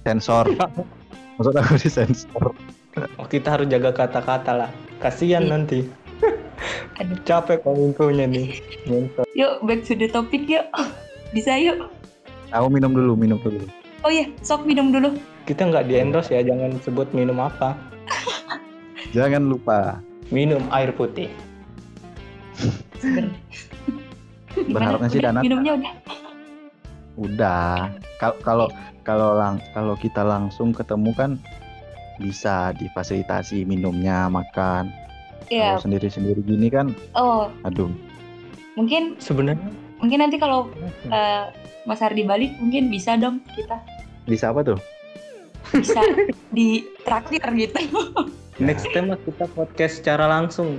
sensor. 0.04 0.44
Maksud 1.40 1.54
aku 1.56 1.74
di 1.80 1.88
sensor. 1.88 2.52
Oh, 3.16 3.24
kita 3.24 3.56
harus 3.56 3.72
jaga 3.72 3.88
kata-kata 3.96 4.52
lah. 4.52 4.70
Kasihan 5.00 5.48
Iya. 5.48 5.52
nanti. 5.56 5.80
Aduh. 7.00 7.16
Capek 7.24 7.64
kominfonya 7.64 8.28
nih. 8.28 8.60
Yuk 9.40 9.64
back 9.64 9.80
to 9.88 9.96
the 9.96 10.12
topic 10.12 10.44
yuk. 10.44 10.68
Bisa 11.32 11.56
yuk. 11.56 11.88
Aku 12.52 12.68
minum 12.68 12.92
dulu, 12.92 13.16
minum 13.16 13.40
dulu. 13.40 13.64
Oh 14.04 14.12
iya, 14.12 14.28
sok 14.44 14.68
minum 14.68 14.92
dulu. 14.92 15.16
Kita 15.48 15.64
nggak 15.64 15.88
di 15.88 15.96
endorse 15.96 16.36
ya, 16.36 16.44
jangan 16.44 16.76
sebut 16.84 17.08
minum 17.16 17.40
apa. 17.40 17.72
Jangan 19.16 19.48
lupa. 19.48 20.04
Minum 20.28 20.60
air 20.68 20.92
putih. 20.92 21.32
Seger. 22.96 23.26
Gimana? 24.52 24.70
Berharapnya 24.70 25.08
sih 25.08 25.18
Udah, 25.18 25.30
Dana 25.32 25.40
Minumnya 25.40 25.72
udah. 25.74 25.92
Udah. 27.16 27.74
Kal- 28.16 28.40
Kalau 28.40 28.66
kalau 29.02 29.34
lang 29.34 29.58
kalau 29.72 29.94
kita 29.94 30.22
langsung 30.22 30.70
ketemu 30.70 31.10
kan 31.12 31.30
bisa 32.16 32.70
difasilitasi 32.76 33.64
minumnya, 33.64 34.28
makan. 34.28 34.92
Iya. 35.48 35.74
Kalau 35.74 35.82
sendiri-sendiri 35.82 36.40
gini 36.40 36.68
kan, 36.68 36.94
Oh, 37.12 37.50
aduh. 37.62 37.90
mungkin 38.72 39.18
Sebenarnya 39.18 39.68
mungkin 39.98 40.18
nanti 40.18 40.36
kalau 40.36 40.70
eh, 41.06 41.44
Mas 41.84 42.00
Hardi 42.00 42.22
balik 42.22 42.56
mungkin 42.56 42.88
bisa 42.88 43.14
dong 43.14 43.38
kita 43.52 43.76
Bisa 44.24 44.48
apa 44.48 44.64
tuh? 44.64 44.78
bisa 45.70 45.98
di 46.56 46.84
traktir 47.02 47.42
gitu. 47.52 47.78
next 48.58 48.84
time 48.92 49.12
kita 49.18 49.46
podcast 49.50 49.98
secara 49.98 50.26
langsung. 50.26 50.78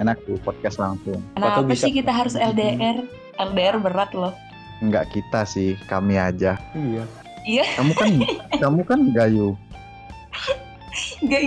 Enak 0.00 0.16
tuh 0.24 0.40
podcast 0.40 0.80
langsung. 0.80 1.20
Kenapa 1.36 1.60
bisa- 1.62 1.84
sih 1.84 1.92
kita 1.92 2.08
harus 2.08 2.32
LDR? 2.32 3.04
LDR 3.36 3.76
berat 3.76 4.16
loh. 4.16 4.32
Enggak 4.80 5.12
kita 5.12 5.44
sih, 5.44 5.76
kami 5.86 6.16
aja. 6.16 6.56
Iya. 6.72 7.04
Iya, 7.40 7.64
Kamu 7.72 7.92
kan 7.94 8.10
kamu 8.56 8.80
kan 8.84 9.00
gayu. 9.12 9.56
Gak, 11.22 11.40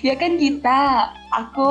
ya 0.00 0.14
kan 0.14 0.36
kita, 0.36 0.80
aku, 1.28 1.68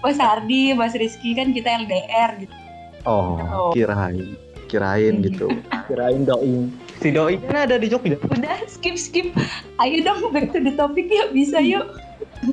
Mas 0.00 0.16
Hardi, 0.16 0.70
Mas 0.72 0.94
Rizky 0.94 1.34
kan 1.34 1.50
kita 1.50 1.70
LDR 1.76 2.40
gitu. 2.40 2.54
Oh, 3.02 3.38
Oh. 3.42 3.70
kirain. 3.70 4.34
Kirain 4.66 5.18
Iya. 5.18 5.26
gitu. 5.26 5.46
Kirain 5.86 6.22
doi. 6.22 6.70
Si 6.98 7.10
doi 7.10 7.38
kan 7.40 7.66
ada 7.66 7.74
di 7.74 7.90
Jogja. 7.90 8.18
Udah 8.20 8.58
skip 8.66 8.94
skip. 8.94 9.34
Ayo 9.78 10.02
dong 10.02 10.30
back 10.30 10.50
to 10.50 10.58
the 10.58 10.74
topic 10.74 11.10
yuk, 11.10 11.30
bisa 11.30 11.58
yuk. 11.58 11.90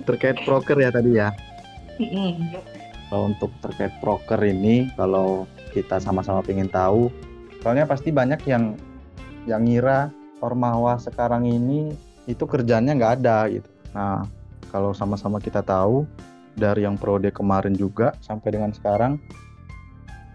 Terkait 0.05 0.41
proker 0.43 0.77
ya 0.77 0.89
tadi 0.89 1.13
ya. 1.13 1.29
Kalau 3.07 3.31
untuk 3.31 3.51
terkait 3.63 3.93
proker 4.03 4.39
ini, 4.43 4.91
kalau 4.99 5.47
kita 5.71 5.99
sama-sama 6.03 6.43
pengen 6.43 6.67
tahu, 6.67 7.07
soalnya 7.63 7.87
pasti 7.87 8.11
banyak 8.11 8.43
yang 8.47 8.75
yang 9.47 9.63
ngira 9.63 10.11
Ormawa 10.43 10.99
sekarang 10.99 11.47
ini 11.47 11.95
itu 12.27 12.43
kerjanya 12.43 12.93
nggak 12.93 13.13
ada 13.23 13.47
gitu. 13.47 13.69
Nah, 13.95 14.27
kalau 14.69 14.91
sama-sama 14.91 15.39
kita 15.39 15.63
tahu 15.63 16.03
dari 16.53 16.83
yang 16.83 16.99
prode 16.99 17.31
kemarin 17.31 17.73
juga 17.73 18.11
sampai 18.19 18.59
dengan 18.59 18.75
sekarang, 18.75 19.15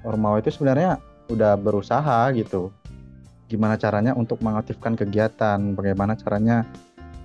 Ormawa 0.03 0.41
itu 0.41 0.51
sebenarnya 0.51 0.97
udah 1.29 1.55
berusaha 1.61 2.33
gitu. 2.35 2.73
Gimana 3.53 3.77
caranya 3.77 4.17
untuk 4.17 4.41
mengaktifkan 4.41 4.97
kegiatan, 4.97 5.77
bagaimana 5.77 6.17
caranya 6.17 6.65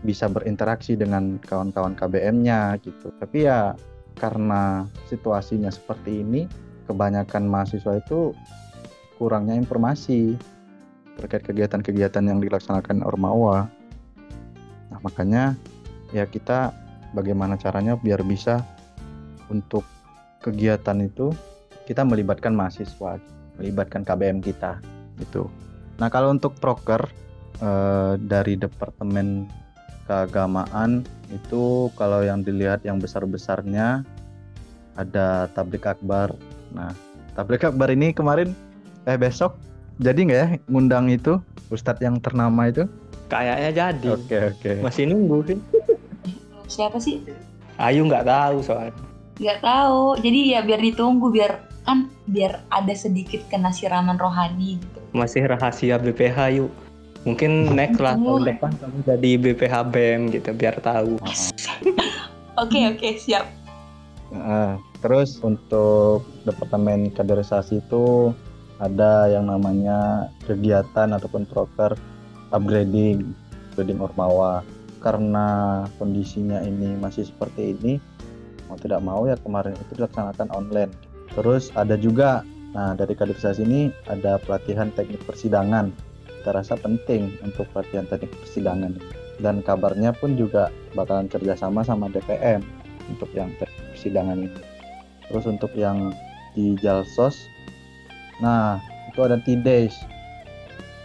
bisa 0.04 0.30
berinteraksi 0.30 0.94
dengan 0.94 1.40
kawan-kawan 1.42 1.96
KBM-nya 1.96 2.78
gitu. 2.84 3.10
Tapi 3.18 3.48
ya 3.48 3.74
karena 4.18 4.90
situasinya 5.08 5.70
seperti 5.70 6.26
ini, 6.26 6.50
kebanyakan 6.90 7.46
mahasiswa 7.46 8.02
itu 8.02 8.34
kurangnya 9.22 9.58
informasi 9.58 10.38
terkait 11.18 11.46
kegiatan-kegiatan 11.46 12.24
yang 12.26 12.38
dilaksanakan 12.42 13.02
Ormawa. 13.02 13.66
Nah, 14.94 15.00
makanya 15.02 15.58
ya 16.14 16.30
kita 16.30 16.74
bagaimana 17.12 17.58
caranya 17.58 17.98
biar 17.98 18.22
bisa 18.22 18.62
untuk 19.50 19.84
kegiatan 20.42 21.02
itu 21.02 21.34
kita 21.90 22.06
melibatkan 22.06 22.54
mahasiswa, 22.54 23.18
melibatkan 23.58 24.06
KBM 24.06 24.40
kita 24.44 24.78
gitu. 25.18 25.50
Nah, 25.98 26.14
kalau 26.14 26.30
untuk 26.30 26.54
proker 26.62 27.10
eh, 27.58 28.14
dari 28.22 28.54
departemen 28.54 29.50
keagamaan 30.08 31.04
itu 31.28 31.92
kalau 32.00 32.24
yang 32.24 32.42
dilihat 32.42 32.82
yang 32.88 32.98
besar-besarnya 32.98 34.08
ada 34.96 35.52
tablik 35.52 35.84
akbar. 35.84 36.32
Nah, 36.72 36.96
tablik 37.36 37.68
akbar 37.68 37.92
ini 37.92 38.16
kemarin 38.16 38.56
eh 39.04 39.20
besok 39.20 39.60
jadi 39.98 40.20
nggak 40.30 40.40
ya 40.40 40.48
ngundang 40.70 41.10
itu 41.10 41.42
ustadz 41.74 42.06
yang 42.06 42.22
ternama 42.22 42.70
itu? 42.70 42.86
Kayaknya 43.28 43.72
jadi. 43.74 44.08
Oke 44.14 44.38
oke. 44.54 44.72
Masih 44.86 45.10
nunggu 45.10 45.38
sih. 45.50 45.58
Siapa 46.70 47.02
sih? 47.02 47.26
Ayu 47.82 48.06
nggak 48.06 48.30
tahu 48.30 48.62
soalnya. 48.62 48.94
Nggak 49.42 49.60
tahu. 49.66 50.22
Jadi 50.22 50.40
ya 50.54 50.60
biar 50.62 50.80
ditunggu 50.80 51.34
biar 51.34 51.66
kan 51.84 52.12
biar 52.30 52.62
ada 52.70 52.94
sedikit 52.94 53.42
kena 53.50 53.74
siraman 53.74 54.22
rohani 54.22 54.78
gitu. 54.78 55.00
Masih 55.18 55.50
rahasia 55.50 55.98
BPH 55.98 56.62
yuk. 56.62 56.72
Mungkin 57.28 57.76
next 57.76 58.00
lah 58.00 58.16
tahun 58.16 58.56
depan 58.56 58.72
kamu 58.80 58.98
jadi 59.04 59.32
BPH 59.36 59.76
BEM 59.92 60.20
gitu 60.32 60.50
biar 60.56 60.80
tahu. 60.80 61.20
Oke 62.58 62.90
oke 62.90 63.22
siap. 63.22 63.46
Nah, 64.34 64.82
terus 64.98 65.38
untuk 65.46 66.26
departemen 66.42 67.14
kaderisasi 67.14 67.86
itu 67.86 68.34
ada 68.82 69.30
yang 69.30 69.46
namanya 69.46 70.26
kegiatan 70.50 71.14
ataupun 71.14 71.46
proker 71.46 71.94
upgrading, 72.50 73.30
upgrading 73.72 74.02
Ormawa. 74.02 74.66
Karena 75.06 75.86
kondisinya 76.02 76.66
ini 76.66 76.98
masih 76.98 77.30
seperti 77.30 77.78
ini, 77.78 78.02
mau 78.66 78.78
tidak 78.82 79.06
mau 79.06 79.30
ya 79.30 79.38
kemarin 79.38 79.78
itu 79.78 80.02
dilaksanakan 80.02 80.50
online. 80.50 80.90
Terus 81.38 81.70
ada 81.78 81.94
juga, 81.94 82.42
nah 82.74 82.98
dari 82.98 83.14
kaderisasi 83.14 83.62
ini 83.62 83.94
ada 84.10 84.42
pelatihan 84.42 84.90
teknik 84.98 85.22
persidangan. 85.30 85.94
Kita 86.42 86.50
rasa 86.56 86.80
penting 86.80 87.34
untuk 87.44 87.68
pelatihan 87.74 88.08
teknik 88.08 88.32
persidangan. 88.44 88.98
Dan 89.38 89.62
kabarnya 89.62 90.14
pun 90.18 90.34
juga 90.34 90.74
bakalan 90.98 91.30
kerjasama 91.30 91.86
sama 91.86 92.10
DPM 92.10 92.66
untuk 93.12 93.30
yang 93.38 93.54
teknik 93.62 93.84
persidangan 93.94 94.38
ini. 94.38 94.62
Terus 95.28 95.46
untuk 95.46 95.72
yang 95.76 96.16
di 96.58 96.74
Jalsos 96.82 97.38
Nah, 98.38 98.78
itu 99.10 99.20
ada 99.26 99.38
T-Days. 99.42 99.96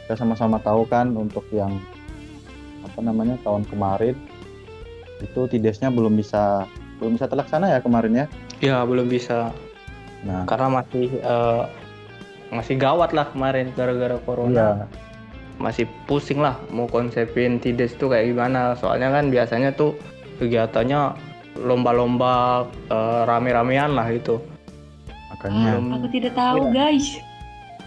Kita 0.04 0.14
sama-sama 0.18 0.60
tahu 0.60 0.84
kan 0.84 1.16
untuk 1.16 1.48
yang 1.48 1.80
apa 2.82 2.98
namanya 3.00 3.38
tahun 3.46 3.64
kemarin 3.70 4.18
itu 5.22 5.40
T-Days-nya 5.48 5.88
belum 5.94 6.18
bisa 6.18 6.66
belum 6.98 7.16
bisa 7.16 7.30
terlaksana 7.30 7.72
ya 7.72 7.78
kemarin 7.80 8.12
ya. 8.12 8.26
Ya 8.60 8.76
belum 8.84 9.08
bisa. 9.08 9.54
Nah, 10.26 10.44
Karena 10.44 10.82
masih 10.82 11.08
eh, 11.08 11.62
masih 12.52 12.76
gawat 12.76 13.16
lah 13.16 13.32
kemarin 13.32 13.72
gara-gara 13.72 14.20
corona. 14.22 14.52
iya. 14.52 14.70
Masih 15.62 15.86
pusing 16.10 16.42
lah 16.42 16.58
mau 16.74 16.90
konsepin 16.90 17.62
Tides 17.62 17.94
tuh 17.94 18.10
kayak 18.10 18.34
gimana. 18.34 18.74
Soalnya 18.74 19.14
kan 19.14 19.30
biasanya 19.30 19.70
tuh 19.72 19.94
kegiatannya 20.42 21.14
lomba-lomba 21.62 22.66
eh, 22.90 23.22
rame-ramean 23.30 23.94
lah 23.94 24.10
itu. 24.10 24.42
Makanya 25.30 25.78
Belum- 25.78 25.94
Aku 26.02 26.08
tidak 26.10 26.34
tahu 26.34 26.74
guys. 26.74 27.22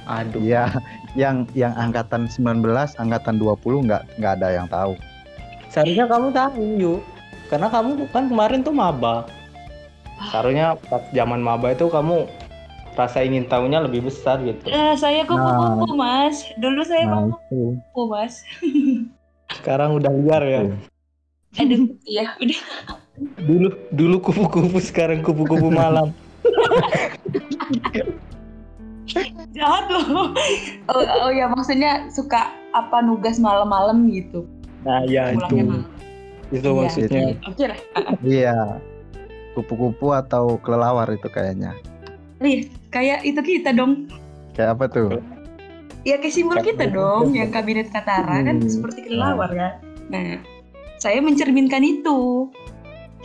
Aduh. 0.05 0.37
Iya, 0.39 0.69
yang 1.17 1.49
yang 1.57 1.73
angkatan 1.73 2.29
19, 2.29 2.63
angkatan 2.95 3.35
20 3.41 3.85
nggak 3.89 4.03
nggak 4.21 4.33
ada 4.39 4.47
yang 4.53 4.67
tahu. 4.69 4.93
Seharusnya 5.73 6.05
kamu 6.07 6.27
tahu 6.31 6.61
yuk. 6.79 7.01
Karena 7.51 7.67
kamu 7.69 8.09
kan 8.09 8.25
kemarin 8.31 8.61
tuh 8.63 8.73
maba. 8.73 9.25
Seharusnya 10.31 10.79
pas 10.87 11.03
zaman 11.11 11.41
maba 11.43 11.75
itu 11.75 11.89
kamu 11.91 12.25
rasa 12.95 13.21
ingin 13.21 13.45
tahunya 13.45 13.83
lebih 13.83 14.07
besar 14.07 14.39
gitu. 14.41 14.65
Eh, 14.65 14.95
saya 14.95 15.23
kupu-kupu 15.23 15.93
mas. 15.93 16.47
Dulu 16.55 16.81
saya 16.81 17.03
Nah, 17.05 17.29
kupu-kupu 17.29 17.75
itu. 17.77 18.01
mas. 18.09 18.33
Sekarang 19.53 19.99
udah 19.99 20.11
liar 20.11 20.43
ya. 20.43 20.61
Aduh, 21.55 21.87
iya 22.03 22.35
udah. 22.39 22.59
Dulu 23.39 23.67
dulu 23.91 24.15
kupu-kupu 24.19 24.79
sekarang 24.79 25.21
kupu-kupu 25.21 25.69
malam. 25.69 26.11
Jahat 29.55 29.85
loh. 29.87 30.33
Oh, 30.91 31.03
oh 31.23 31.31
ya 31.31 31.47
maksudnya 31.47 32.09
suka 32.11 32.51
apa 32.75 32.99
nugas 32.99 33.39
malam-malam 33.39 34.09
gitu. 34.11 34.43
Nah, 34.83 35.05
ya 35.07 35.31
itu. 35.31 35.39
Pulangnya 35.39 35.63
malam. 35.63 35.85
Itu 36.51 36.69
Iya. 36.69 36.77
maksudnya. 36.77 37.23
Oke 37.47 37.63
lah. 37.69 37.79
Iya. 38.21 38.55
Kupu-kupu 39.55 40.11
atau 40.11 40.59
kelelawar 40.59 41.07
itu 41.15 41.31
kayaknya. 41.31 41.71
Iya, 42.43 42.67
kayak 42.91 43.19
itu 43.23 43.39
kita 43.39 43.71
dong. 43.71 44.11
Kayak 44.55 44.75
apa 44.75 44.85
tuh? 44.91 45.09
Ya 46.05 46.19
kayak 46.21 46.35
simbol 46.35 46.59
kita 46.61 46.91
dong, 46.91 47.33
yang 47.33 47.49
kabinet 47.49 47.89
Katara 47.89 48.43
kan 48.45 48.61
Hmm. 48.61 48.69
seperti 48.69 49.09
kelelawar 49.09 49.49
kan. 49.49 49.73
Nah, 50.11 50.37
saya 51.01 51.17
mencerminkan 51.23 51.81
itu. 51.81 52.49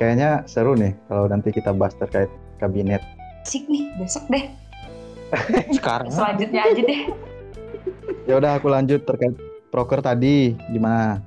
Kayaknya 0.00 0.48
seru 0.48 0.72
nih 0.78 0.96
kalau 1.10 1.28
nanti 1.28 1.52
kita 1.52 1.76
bahas 1.76 1.92
terkait 1.98 2.30
kabinet. 2.56 3.04
Asik 3.44 3.68
nih, 3.68 3.90
besok 4.00 4.24
deh. 4.32 4.48
Sekarang 5.76 6.08
Selanjutnya 6.08 6.62
aja 6.66 6.82
deh. 6.82 7.00
Ya 8.24 8.34
udah 8.40 8.56
aku 8.56 8.72
lanjut 8.72 9.04
terkait 9.04 9.34
proker 9.68 10.00
tadi 10.00 10.56
gimana? 10.72 11.20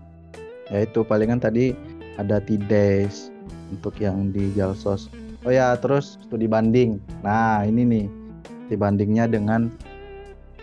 Ya 0.72 0.88
itu 0.88 1.06
palingan 1.06 1.38
tadi 1.38 1.76
ada 2.17 2.41
T-Days 2.41 3.30
untuk 3.69 3.93
yang 4.02 4.34
di 4.34 4.50
Jalsos. 4.58 5.08
Oh 5.44 5.52
ya, 5.52 5.76
terus 5.76 6.16
studi 6.24 6.48
banding. 6.48 7.04
Nah, 7.20 7.68
ini 7.68 7.84
nih 7.84 8.06
dibandingnya 8.72 9.28
dengan 9.28 9.68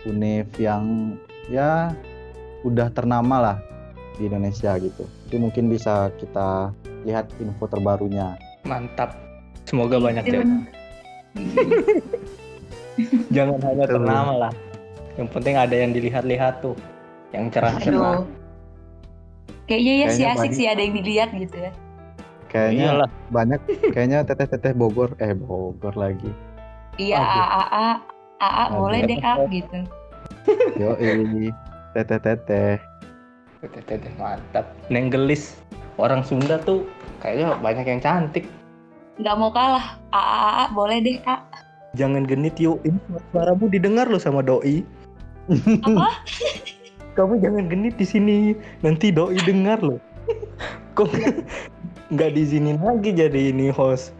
UNEV 0.09 0.49
yang 0.57 1.13
ya 1.53 1.93
udah 2.65 2.89
ternama 2.89 3.37
lah 3.37 3.57
di 4.17 4.25
Indonesia 4.25 4.73
gitu. 4.81 5.05
Jadi 5.29 5.37
mungkin 5.37 5.69
bisa 5.69 6.09
kita 6.17 6.73
lihat 7.05 7.29
info 7.37 7.69
terbarunya. 7.69 8.33
mantap. 8.61 9.17
Semoga 9.65 9.97
banyak 9.97 10.25
bener. 10.25 10.69
Jangan 13.35 13.59
hanya 13.65 13.85
Betul. 13.89 13.95
ternama 14.01 14.33
lah. 14.47 14.53
Yang 15.17 15.29
penting 15.33 15.55
ada 15.57 15.75
yang 15.75 15.91
dilihat-lihat 15.93 16.61
tuh. 16.61 16.75
Yang 17.33 17.45
cerah-cerah. 17.57 18.21
Kayaknya 19.65 19.93
ya 19.95 20.07
sih 20.11 20.25
asik 20.27 20.51
sih 20.53 20.67
ada 20.67 20.81
yang 20.83 20.93
dilihat 20.99 21.29
gitu 21.33 21.57
ya. 21.57 21.71
Kayaknya 22.51 22.87
Iyalah. 22.91 23.09
banyak 23.31 23.59
kayaknya 23.95 24.27
teteh-teteh 24.27 24.75
Bogor 24.75 25.15
eh 25.23 25.31
Bogor 25.31 25.95
lagi. 25.95 26.27
Iya. 26.99 27.23
AA, 27.23 27.87
AA 28.43 28.63
boleh 28.75 28.99
deh 29.07 29.19
A 29.23 29.33
gitu. 29.47 29.79
Yo 30.75 30.99
teteh-teteh. 31.95 32.83
Teteh 33.63 34.11
mantap. 34.19 34.67
Neng 34.91 35.07
gelis. 35.07 35.55
Orang 35.95 36.27
Sunda 36.27 36.59
tuh 36.59 36.83
kayaknya 37.23 37.55
banyak 37.63 37.87
yang 37.87 38.03
cantik. 38.03 38.43
Nggak 39.15 39.35
mau 39.39 39.51
kalah. 39.55 39.95
AA, 40.11 40.35
AA 40.35 40.65
boleh 40.75 40.97
deh 40.99 41.17
A. 41.23 41.39
Jangan 41.95 42.27
genit 42.27 42.59
yuk. 42.59 42.83
Ini 42.83 42.99
suaramu 43.31 43.71
didengar 43.71 44.11
loh 44.11 44.19
sama 44.19 44.43
doi. 44.43 44.83
Apa? 45.87 46.19
Kamu 47.15 47.39
jangan 47.39 47.71
genit 47.71 47.95
di 47.95 48.03
sini. 48.03 48.37
Nanti 48.83 49.07
doi 49.11 49.39
dengar 49.47 49.79
loh. 49.79 49.99
Kok 50.95 51.07
nggak 52.11 52.35
diizinin 52.35 52.77
lagi 52.83 53.15
jadi 53.15 53.55
ini 53.55 53.71
host? 53.71 54.11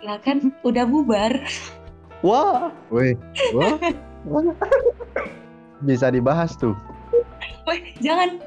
Lah 0.00 0.16
kan 0.24 0.48
udah 0.64 0.88
bubar. 0.88 1.36
Wah, 2.24 2.74
Woi, 2.90 3.14
wah, 3.54 3.78
bisa 5.86 6.10
dibahas 6.10 6.58
tuh. 6.58 6.74
Weh, 7.68 7.94
jangan. 8.02 8.42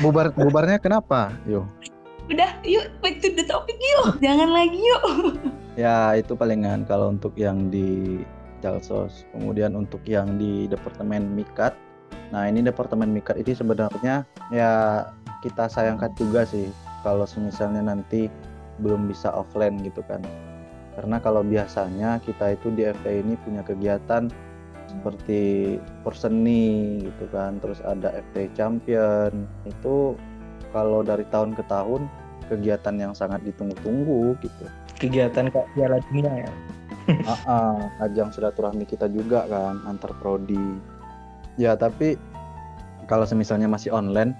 Bubar 0.00 0.32
bubarnya 0.32 0.80
kenapa? 0.80 1.34
Yo. 1.44 1.66
Udah, 2.30 2.56
yuk 2.62 2.86
back 3.02 3.18
to 3.18 3.34
the 3.34 3.42
topic 3.42 3.76
yuk. 3.76 4.22
Jangan 4.22 4.54
lagi 4.54 4.78
yuk. 4.78 5.04
Ya 5.74 6.14
itu 6.14 6.38
palingan 6.38 6.86
kalau 6.86 7.10
untuk 7.10 7.34
yang 7.34 7.68
di 7.68 8.22
Jalsos. 8.62 9.26
Kemudian 9.34 9.74
untuk 9.74 10.00
yang 10.06 10.38
di 10.38 10.70
Departemen 10.70 11.34
Mikat. 11.34 11.74
Nah 12.30 12.46
ini 12.46 12.62
Departemen 12.62 13.10
Mikat 13.10 13.36
ini 13.42 13.50
sebenarnya 13.50 14.22
ya 14.54 15.04
kita 15.42 15.66
sayangkan 15.66 16.14
juga 16.14 16.46
sih 16.46 16.70
kalau 17.00 17.24
misalnya 17.40 17.82
nanti 17.94 18.28
belum 18.80 19.08
bisa 19.08 19.32
offline 19.32 19.80
gitu 19.84 20.00
kan. 20.08 20.20
Karena 20.96 21.16
kalau 21.22 21.40
biasanya 21.46 22.20
kita 22.24 22.58
itu 22.58 22.72
di 22.74 22.84
FT 22.88 23.24
ini 23.24 23.34
punya 23.40 23.62
kegiatan 23.64 24.28
seperti 24.90 25.76
perseni 26.02 26.98
gitu 27.06 27.30
kan, 27.30 27.62
terus 27.62 27.78
ada 27.86 28.10
FT 28.10 28.52
Champion 28.58 29.46
itu 29.64 30.18
kalau 30.74 31.06
dari 31.06 31.22
tahun 31.30 31.54
ke 31.54 31.62
tahun 31.70 32.10
kegiatan 32.50 32.98
yang 32.98 33.12
sangat 33.14 33.38
ditunggu-tunggu 33.46 34.34
gitu. 34.42 34.64
kegiatan 34.98 35.48
kayak 35.48 35.68
Piala 35.72 36.02
Dunia 36.10 36.44
ya. 36.44 36.52
Ah, 37.26 37.40
ah, 37.48 38.06
ajang 38.06 38.30
silaturahmi 38.30 38.86
kita 38.86 39.10
juga 39.10 39.42
kan 39.50 39.82
antar 39.88 40.14
prodi. 40.20 40.78
Ya 41.58 41.74
tapi 41.74 42.14
kalau 43.10 43.26
semisalnya 43.26 43.66
masih 43.66 43.90
online, 43.90 44.36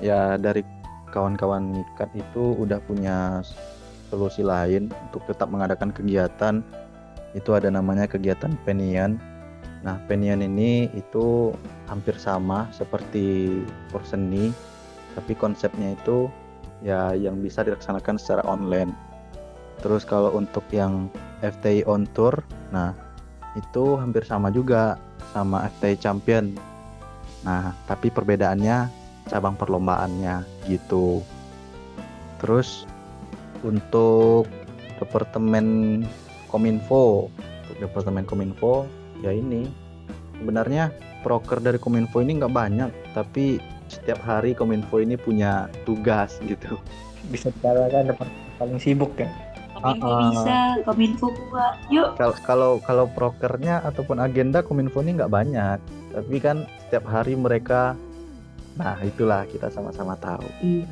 ya 0.00 0.40
dari 0.40 0.64
kawan-kawan 1.10 1.74
nikat 1.74 2.10
itu 2.14 2.54
udah 2.56 2.78
punya 2.86 3.44
solusi 4.10 4.42
lain 4.42 4.90
untuk 5.10 5.22
tetap 5.30 5.50
mengadakan 5.50 5.94
kegiatan. 5.94 6.62
Itu 7.34 7.54
ada 7.54 7.70
namanya 7.70 8.10
kegiatan 8.10 8.54
penian. 8.66 9.22
Nah 9.86 9.96
penian 10.10 10.42
ini 10.42 10.90
itu 10.92 11.54
hampir 11.86 12.18
sama 12.18 12.66
seperti 12.74 13.60
porseni, 13.94 14.50
tapi 15.14 15.32
konsepnya 15.38 15.94
itu 15.94 16.26
ya 16.82 17.14
yang 17.14 17.38
bisa 17.38 17.62
dilaksanakan 17.62 18.18
secara 18.18 18.42
online. 18.44 18.92
Terus 19.80 20.04
kalau 20.04 20.34
untuk 20.36 20.66
yang 20.74 21.08
FTI 21.40 21.88
on 21.88 22.04
tour, 22.12 22.36
nah 22.68 22.92
itu 23.56 23.96
hampir 23.96 24.22
sama 24.28 24.52
juga 24.52 25.00
sama 25.32 25.64
FTI 25.78 25.96
champion. 25.96 26.52
Nah, 27.40 27.72
tapi 27.88 28.12
perbedaannya 28.12 28.99
cabang 29.28 29.58
perlombaannya 29.58 30.46
gitu. 30.70 31.20
Terus 32.40 32.88
untuk 33.60 34.48
departemen 34.96 36.00
Kominfo, 36.48 37.28
untuk 37.66 37.76
departemen 37.78 38.24
Kominfo 38.24 38.88
ya 39.20 39.32
ini 39.36 39.68
sebenarnya 40.40 40.88
proker 41.20 41.60
dari 41.60 41.76
Kominfo 41.76 42.24
ini 42.24 42.40
nggak 42.40 42.54
banyak, 42.54 42.90
tapi 43.12 43.60
setiap 43.92 44.22
hari 44.24 44.56
Kominfo 44.56 45.02
ini 45.02 45.20
punya 45.20 45.68
tugas 45.84 46.40
gitu. 46.44 46.80
Bisa 47.28 47.52
dikatakan 47.60 48.14
departemen 48.14 48.48
paling 48.56 48.80
sibuk 48.80 49.12
ya. 49.20 49.28
Kominfo 49.80 50.08
Ah, 50.08 50.12
ah. 50.12 50.30
bisa, 50.32 50.56
Kominfo 50.84 51.26
kuat. 51.32 51.76
Yuk. 51.88 52.16
Kalau 52.20 52.34
kalau 52.44 52.72
kalau 52.84 53.06
prokernya 53.08 53.80
ataupun 53.84 54.20
agenda 54.20 54.60
Kominfo 54.60 55.00
ini 55.00 55.16
nggak 55.16 55.32
banyak, 55.32 55.78
tapi 56.12 56.36
kan 56.40 56.68
setiap 56.86 57.04
hari 57.08 57.36
mereka, 57.36 57.96
nah 58.78 58.98
itulah 59.02 59.46
kita 59.48 59.70
sama-sama 59.72 60.14
tahu. 60.18 60.46
Iya. 60.62 60.86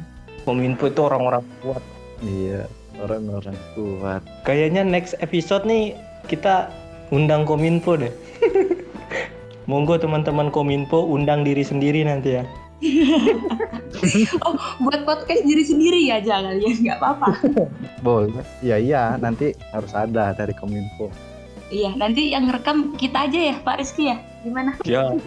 Kominfo 0.46 0.88
itu 0.88 1.00
orang-orang 1.04 1.44
kuat. 1.60 1.82
Iya, 2.24 2.64
orang-orang 2.98 3.56
kuat. 3.76 4.22
Kayaknya 4.48 4.82
next 4.86 5.18
episode 5.20 5.68
nih 5.68 5.92
kita 6.26 6.72
undang 7.12 7.44
Kominfo 7.44 8.00
deh. 8.00 8.12
Monggo 9.70 10.00
teman-teman 10.00 10.48
Kominfo 10.48 11.04
undang 11.04 11.44
diri 11.44 11.60
sendiri 11.60 12.02
nanti 12.06 12.40
ya. 12.40 12.44
Oh, 14.46 14.54
buat 14.78 15.02
podcast 15.02 15.42
diri 15.42 15.66
sendiri 15.66 16.06
ya 16.06 16.22
jangan 16.22 16.54
ya, 16.62 16.70
nggak 16.70 16.98
apa-apa. 17.02 17.34
Boleh. 18.06 18.46
Iya 18.62 18.76
iya, 18.78 19.02
nanti 19.18 19.50
harus 19.74 19.90
ada 19.90 20.30
dari 20.38 20.54
Kominfo. 20.54 21.10
Iya, 21.68 21.98
nanti 21.98 22.30
yang 22.30 22.46
rekam 22.46 22.94
kita 22.94 23.26
aja 23.26 23.40
ya, 23.52 23.54
Pak 23.60 23.82
Rizky 23.82 24.14
ya. 24.14 24.16
Gimana? 24.46 24.78
Ya, 24.86 25.18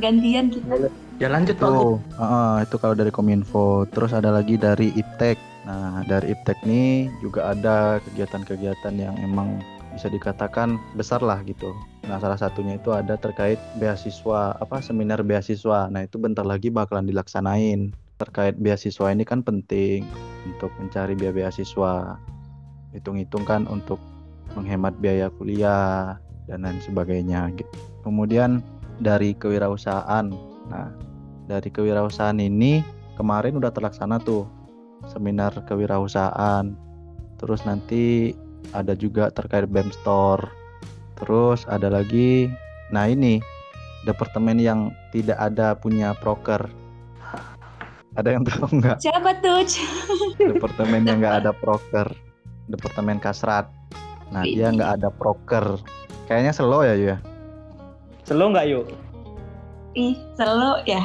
Gantian 0.00 0.48
kita. 0.48 0.88
ya 1.20 1.28
lanjut 1.28 1.60
Pak. 1.60 1.68
Itu, 1.68 2.00
heeh, 2.16 2.52
itu 2.64 2.76
kalau 2.80 2.94
dari 2.96 3.12
Kominfo. 3.12 3.84
Terus 3.92 4.16
ada 4.16 4.32
lagi 4.32 4.56
dari 4.56 4.90
Iptek. 4.96 5.36
Nah, 5.68 6.00
dari 6.08 6.32
Iptek 6.32 6.56
nih 6.64 7.12
juga 7.20 7.52
ada 7.52 8.00
kegiatan-kegiatan 8.08 8.96
yang 8.96 9.14
emang 9.20 9.60
bisa 9.92 10.08
dikatakan 10.08 10.80
besar 10.96 11.20
lah 11.20 11.44
gitu. 11.44 11.76
Nah, 12.08 12.16
salah 12.16 12.40
satunya 12.40 12.80
itu 12.80 12.90
ada 12.96 13.20
terkait 13.20 13.60
beasiswa, 13.76 14.56
apa 14.56 14.80
seminar 14.80 15.20
beasiswa. 15.20 15.92
Nah, 15.92 16.08
itu 16.08 16.16
bentar 16.16 16.42
lagi 16.48 16.72
bakalan 16.72 17.04
dilaksanain. 17.04 17.92
Terkait 18.16 18.56
beasiswa 18.56 19.12
ini 19.12 19.28
kan 19.28 19.44
penting 19.44 20.08
untuk 20.48 20.72
mencari 20.80 21.12
biaya 21.12 21.36
beasiswa. 21.36 22.16
Hitung-hitung 22.96 23.44
kan 23.44 23.68
untuk 23.68 24.00
menghemat 24.56 24.96
biaya 24.98 25.30
kuliah 25.36 26.18
dan 26.50 26.66
lain 26.66 26.82
sebagainya 26.82 27.54
gitu. 27.54 27.70
Kemudian 28.02 28.64
dari 29.00 29.32
kewirausahaan. 29.34 30.30
Nah, 30.70 30.88
dari 31.48 31.68
kewirausahaan 31.72 32.38
ini 32.38 32.84
kemarin 33.16 33.58
udah 33.58 33.72
terlaksana 33.72 34.20
tuh 34.22 34.46
seminar 35.08 35.56
kewirausahaan. 35.66 36.76
Terus 37.40 37.64
nanti 37.64 38.36
ada 38.76 38.92
juga 38.92 39.32
terkait 39.32 39.66
BEM 39.66 39.90
Store. 39.90 40.44
Terus 41.18 41.64
ada 41.66 41.88
lagi 41.88 42.48
nah 42.90 43.06
ini 43.06 43.40
departemen 44.04 44.60
yang 44.60 44.92
tidak 45.10 45.40
ada 45.40 45.76
punya 45.76 46.12
proker. 46.20 46.68
Ada 48.18 48.36
yang 48.36 48.44
tahu 48.44 48.82
nggak? 48.82 48.98
Siapa 49.00 49.38
tuh? 49.38 49.64
Departemen 50.36 51.06
yang 51.06 51.22
nggak 51.22 51.46
ada 51.46 51.52
proker. 51.54 52.10
Departemen 52.66 53.22
Kasrat. 53.22 53.70
Nah, 54.30 54.46
dia 54.46 54.70
nggak 54.70 55.00
ada 55.00 55.08
proker. 55.10 55.78
Kayaknya 56.26 56.52
slow 56.54 56.82
ya, 56.86 56.94
ya. 56.94 57.16
Selo 58.30 58.46
nggak 58.54 58.66
yuk? 58.70 58.86
Ih, 59.98 60.14
selalu 60.38 60.86
ya. 60.86 61.02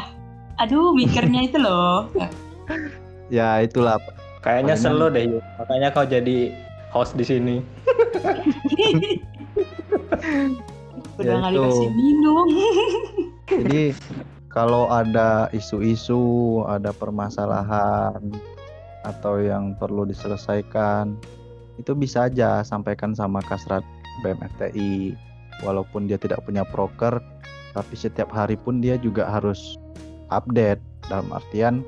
Aduh, 0.61 0.93
mikirnya 0.93 1.49
itu 1.49 1.57
loh. 1.57 2.05
Ya, 3.33 3.65
itulah 3.65 3.97
Kayaknya 4.45 4.77
selo 4.77 5.09
deh 5.09 5.25
yuk. 5.33 5.41
Makanya 5.57 5.89
kau 5.89 6.05
jadi 6.05 6.53
host 6.93 7.17
di 7.17 7.25
sini. 7.25 7.65
Udah 11.17 11.25
Ya 11.25 11.33
nggak 11.41 11.49
itu. 11.49 11.65
dikasih 11.65 11.89
minum. 11.97 12.45
Jadi 13.49 13.83
kalau 14.53 14.85
ada 14.93 15.49
isu-isu, 15.49 16.61
ada 16.69 16.93
permasalahan 16.93 18.21
atau 19.01 19.41
yang 19.41 19.73
perlu 19.81 20.05
diselesaikan, 20.05 21.17
itu 21.81 21.97
bisa 21.97 22.29
aja 22.29 22.61
sampaikan 22.61 23.17
sama 23.17 23.41
Kasrat 23.41 23.81
BMFTI. 24.21 25.17
Walaupun 25.63 26.09
dia 26.09 26.19
tidak 26.19 26.43
punya 26.43 26.67
proker, 26.67 27.23
tapi 27.71 27.93
setiap 27.95 28.31
hari 28.31 28.59
pun 28.59 28.83
dia 28.83 28.99
juga 28.99 29.27
harus 29.29 29.79
update. 30.33 30.81
Dalam 31.05 31.29
artian 31.29 31.85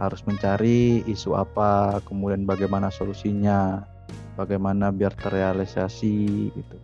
harus 0.00 0.24
mencari 0.24 1.04
isu 1.04 1.36
apa, 1.36 2.00
kemudian 2.08 2.48
bagaimana 2.48 2.88
solusinya, 2.88 3.84
bagaimana 4.40 4.88
biar 4.88 5.12
terrealisasi 5.20 6.48
gitu. 6.50 6.78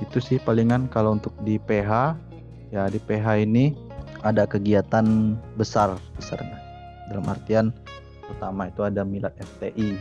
Itu 0.00 0.18
sih 0.18 0.40
palingan 0.40 0.88
kalau 0.88 1.18
untuk 1.18 1.34
di 1.44 1.60
PH 1.60 2.16
ya 2.72 2.88
di 2.88 2.96
PH 2.96 3.44
ini 3.44 3.76
ada 4.24 4.48
kegiatan 4.48 5.36
besar 5.60 5.94
besarnya. 6.16 6.56
Dalam 7.12 7.28
artian 7.28 7.70
pertama 8.28 8.68
itu 8.68 8.84
ada 8.84 9.02
milad 9.02 9.32
FTI 9.40 9.96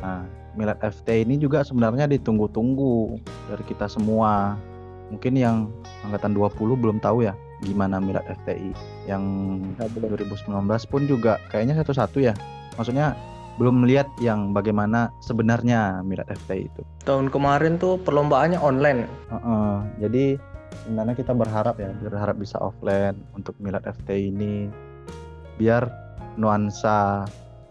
nah 0.00 0.24
milad 0.56 0.80
FTI 0.80 1.28
ini 1.28 1.36
juga 1.36 1.60
sebenarnya 1.60 2.08
ditunggu-tunggu 2.08 3.20
dari 3.52 3.64
kita 3.68 3.88
semua 3.88 4.56
mungkin 5.12 5.34
yang 5.38 5.56
angkatan 6.02 6.34
20 6.34 6.82
belum 6.82 6.98
tahu 6.98 7.26
ya 7.26 7.34
gimana 7.64 7.96
milad 7.96 8.26
FTI 8.44 8.76
yang 9.08 9.22
2019 9.80 10.44
pun 10.92 11.02
juga 11.08 11.40
kayaknya 11.48 11.80
satu-satu 11.80 12.20
ya. 12.20 12.34
Maksudnya 12.76 13.16
belum 13.56 13.84
melihat 13.84 14.04
yang 14.20 14.52
bagaimana 14.52 15.08
sebenarnya 15.24 16.04
milad 16.04 16.28
FTI 16.28 16.68
itu. 16.68 16.82
Tahun 17.08 17.32
kemarin 17.32 17.80
tuh 17.80 17.96
perlombaannya 18.04 18.60
online. 18.60 19.08
Heeh, 19.32 19.76
jadi 20.04 20.24
sebenarnya 20.84 21.14
kita 21.16 21.32
berharap 21.32 21.80
ya, 21.80 21.90
berharap 22.04 22.36
bisa 22.36 22.60
offline 22.60 23.16
untuk 23.32 23.56
Milad 23.56 23.82
FTI 23.82 24.28
ini. 24.28 24.68
Biar 25.56 25.88
nuansa 26.36 27.24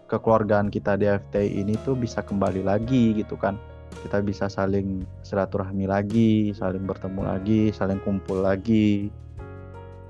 kekeluargaan 0.09 0.73
kita 0.73 0.97
di 0.97 1.05
FTI 1.05 1.61
ini 1.61 1.77
tuh 1.85 1.93
bisa 1.93 2.25
kembali 2.25 2.65
lagi 2.65 3.13
gitu 3.13 3.37
kan. 3.37 3.55
Kita 4.03 4.19
bisa 4.21 4.51
saling 4.51 5.03
silaturahmi 5.23 5.85
lagi, 5.87 6.51
saling 6.51 6.83
bertemu 6.83 7.21
lagi, 7.23 7.61
saling 7.71 7.99
kumpul 8.03 8.43
lagi. 8.43 9.11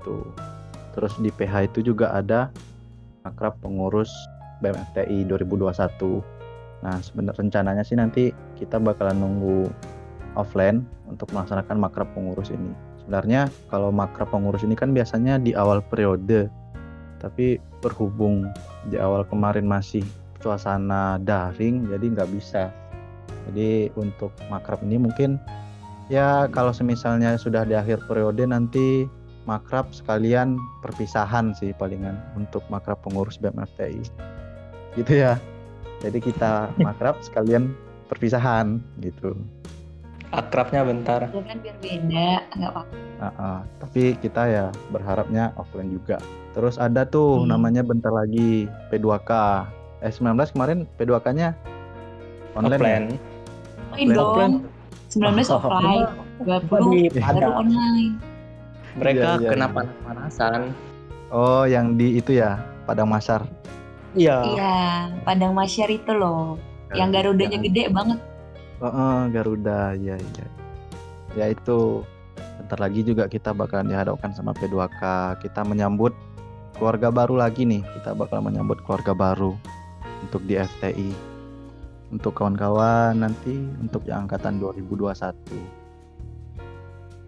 Tuh. 0.02 0.26
Terus 0.96 1.12
di 1.20 1.28
PH 1.28 1.72
itu 1.74 1.92
juga 1.92 2.16
ada 2.16 2.48
akrab 3.26 3.58
pengurus 3.60 4.08
BMFTI 4.64 5.28
2021. 5.28 6.22
Nah, 6.84 6.96
sebenarnya 7.02 7.40
rencananya 7.40 7.84
sih 7.84 7.96
nanti 7.98 8.30
kita 8.56 8.80
bakalan 8.80 9.18
nunggu 9.18 9.68
offline 10.36 10.84
untuk 11.08 11.32
melaksanakan 11.32 11.76
makrab 11.80 12.08
pengurus 12.12 12.52
ini. 12.52 12.72
Sebenarnya 13.02 13.48
kalau 13.72 13.90
makrab 13.90 14.28
pengurus 14.30 14.62
ini 14.62 14.76
kan 14.76 14.92
biasanya 14.92 15.40
di 15.40 15.56
awal 15.56 15.80
periode, 15.80 16.52
tapi 17.18 17.56
berhubung 17.80 18.50
di 18.92 19.00
awal 19.00 19.24
kemarin 19.26 19.64
masih 19.64 20.04
suasana 20.38 21.18
daring, 21.22 21.88
jadi 21.88 22.04
nggak 22.12 22.30
bisa. 22.30 22.70
Jadi 23.46 23.94
untuk 23.94 24.30
makrab 24.50 24.82
ini 24.82 24.98
mungkin 24.98 25.38
ya 26.06 26.46
kalau 26.50 26.70
semisalnya 26.70 27.34
sudah 27.38 27.62
di 27.62 27.74
akhir 27.74 28.02
periode 28.06 28.42
nanti 28.46 29.06
makrab 29.46 29.94
sekalian 29.94 30.58
perpisahan 30.82 31.54
sih 31.54 31.70
palingan 31.74 32.18
untuk 32.34 32.66
makrab 32.66 32.98
pengurus 33.06 33.38
BMFTI. 33.38 34.02
Gitu 34.98 35.12
ya. 35.14 35.38
Jadi 36.02 36.18
kita 36.18 36.68
makrab 36.86 37.22
sekalian 37.22 37.70
perpisahan 38.06 38.82
gitu. 39.00 39.38
Akrabnya 40.34 40.82
bentar. 40.82 41.30
Ya 41.30 41.38
kan 41.38 41.58
biar 41.62 41.76
beda, 41.78 42.30
nggak 42.58 42.70
apa-apa. 42.74 42.94
Ah, 43.16 43.32
ah. 43.38 43.58
tapi 43.80 44.18
kita 44.18 44.42
ya 44.44 44.66
berharapnya 44.90 45.54
offline 45.56 45.88
juga. 45.88 46.18
Terus 46.52 46.76
ada 46.76 47.06
tuh 47.06 47.40
Hmm. 47.40 47.54
namanya 47.54 47.86
bentar 47.86 48.10
lagi 48.10 48.66
P2K. 48.90 49.30
Eh 50.02 50.12
19 50.12 50.52
kemarin 50.52 50.84
P2K-nya 50.98 51.54
online. 52.58 52.82
ya? 52.82 53.00
Offline. 53.96 54.12
Dong. 54.12 54.30
Offline. 54.36 54.54
19 55.06 55.48
Oh. 55.48 55.56
offline, 55.56 56.04
20 56.44 57.08
di 57.08 57.20
baru 57.22 57.50
online. 57.56 58.12
Mereka 58.96 59.20
Iya, 59.22 59.40
iya, 59.40 59.48
kena 59.52 59.66
iya. 59.68 59.74
panas-panasan. 59.76 60.60
Oh, 61.28 61.64
yang 61.64 61.96
di 61.96 62.16
itu 62.16 62.36
ya, 62.36 62.60
Padang 62.84 63.08
Masar. 63.08 63.44
Iya. 64.16 64.36
Iya, 64.44 64.74
Padang 65.22 65.52
Masyar 65.52 65.88
itu 65.92 66.12
loh. 66.12 66.56
Yang 66.96 67.08
Garudanya 67.20 67.58
Yang- 67.60 67.66
gede 67.68 67.84
banget. 67.92 68.18
Oh, 68.80 68.88
oh, 68.88 69.18
Garuda, 69.32 69.96
ya 69.96 70.16
ya. 70.16 70.46
Ya 71.36 71.44
itu 71.52 72.04
bentar 72.60 72.80
lagi 72.80 73.00
juga 73.04 73.28
kita 73.28 73.52
bakalan 73.52 73.88
dihadapkan 73.88 74.32
sama 74.32 74.56
P2K. 74.56 75.00
Kita 75.40 75.64
menyambut 75.64 76.12
keluarga 76.76 77.12
baru 77.12 77.36
lagi 77.36 77.64
nih. 77.64 77.84
Kita 77.84 78.16
bakal 78.16 78.40
menyambut 78.40 78.80
keluarga 78.84 79.12
baru 79.12 79.56
untuk 80.24 80.44
di 80.44 80.56
FTI. 80.56 81.12
Untuk 82.10 82.38
kawan-kawan 82.38 83.18
nanti 83.18 83.56
untuk 83.82 84.06
yang 84.06 84.30
angkatan 84.30 84.62
2021. 84.62 85.34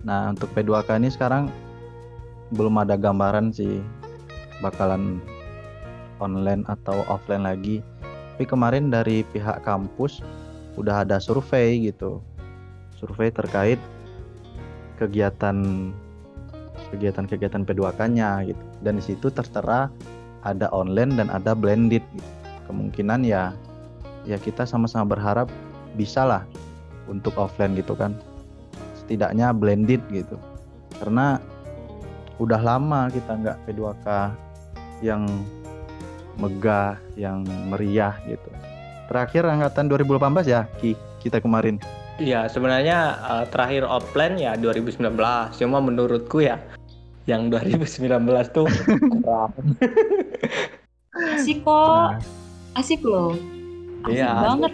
Nah, 0.06 0.30
untuk 0.30 0.48
P2K 0.54 1.02
ini 1.02 1.10
sekarang 1.10 1.50
belum 2.54 2.78
ada 2.80 2.94
gambaran 2.94 3.50
sih 3.50 3.82
bakalan 4.62 5.18
online 6.22 6.62
atau 6.70 7.02
offline 7.10 7.42
lagi. 7.42 7.82
Tapi 8.34 8.46
kemarin 8.46 8.86
dari 8.86 9.26
pihak 9.26 9.66
kampus 9.66 10.22
udah 10.78 11.02
ada 11.02 11.18
survei 11.18 11.90
gitu 11.90 12.22
survei 12.98 13.30
terkait 13.34 13.78
kegiatan 14.98 15.90
kegiatan-kegiatan 16.94 17.62
P2K-nya 17.66 18.46
gitu 18.50 18.64
dan 18.82 18.98
di 18.98 19.04
situ 19.04 19.30
tertera 19.30 19.90
ada 20.42 20.70
online 20.70 21.18
dan 21.18 21.28
ada 21.30 21.54
blended 21.54 22.02
gitu. 22.14 22.30
kemungkinan 22.70 23.26
ya 23.26 23.54
ya 24.28 24.36
kita 24.36 24.68
sama-sama 24.68 25.16
berharap 25.16 25.48
bisa 25.96 26.28
lah 26.28 26.44
untuk 27.08 27.32
offline 27.40 27.72
gitu 27.72 27.96
kan 27.96 28.12
setidaknya 28.92 29.56
blended 29.56 30.04
gitu 30.12 30.36
karena 31.00 31.40
udah 32.36 32.60
lama 32.60 33.08
kita 33.08 33.32
nggak 33.40 33.58
P2K 33.64 34.06
yang 35.00 35.24
megah 36.36 37.00
yang 37.16 37.42
meriah 37.72 38.14
gitu 38.28 38.52
terakhir 39.08 39.48
angkatan 39.48 39.88
2018 39.88 40.44
ya 40.44 40.68
Ki 40.76 40.92
kita 41.24 41.40
kemarin 41.40 41.80
Iya, 42.18 42.50
sebenarnya 42.50 42.98
eh, 43.14 43.44
terakhir 43.46 43.86
offline 43.86 44.42
ya 44.42 44.58
2019. 44.58 45.14
Cuma 45.54 45.78
menurutku 45.78 46.42
ya 46.42 46.58
yang 47.30 47.46
2019 47.46 48.10
tuh 48.50 48.66
kurang. 49.22 49.54
Asik 51.38 51.62
kok, 51.62 52.18
asik 52.74 53.06
loh. 53.06 53.38
Asik 54.08 54.16
Iya, 54.16 54.32
banget. 54.40 54.72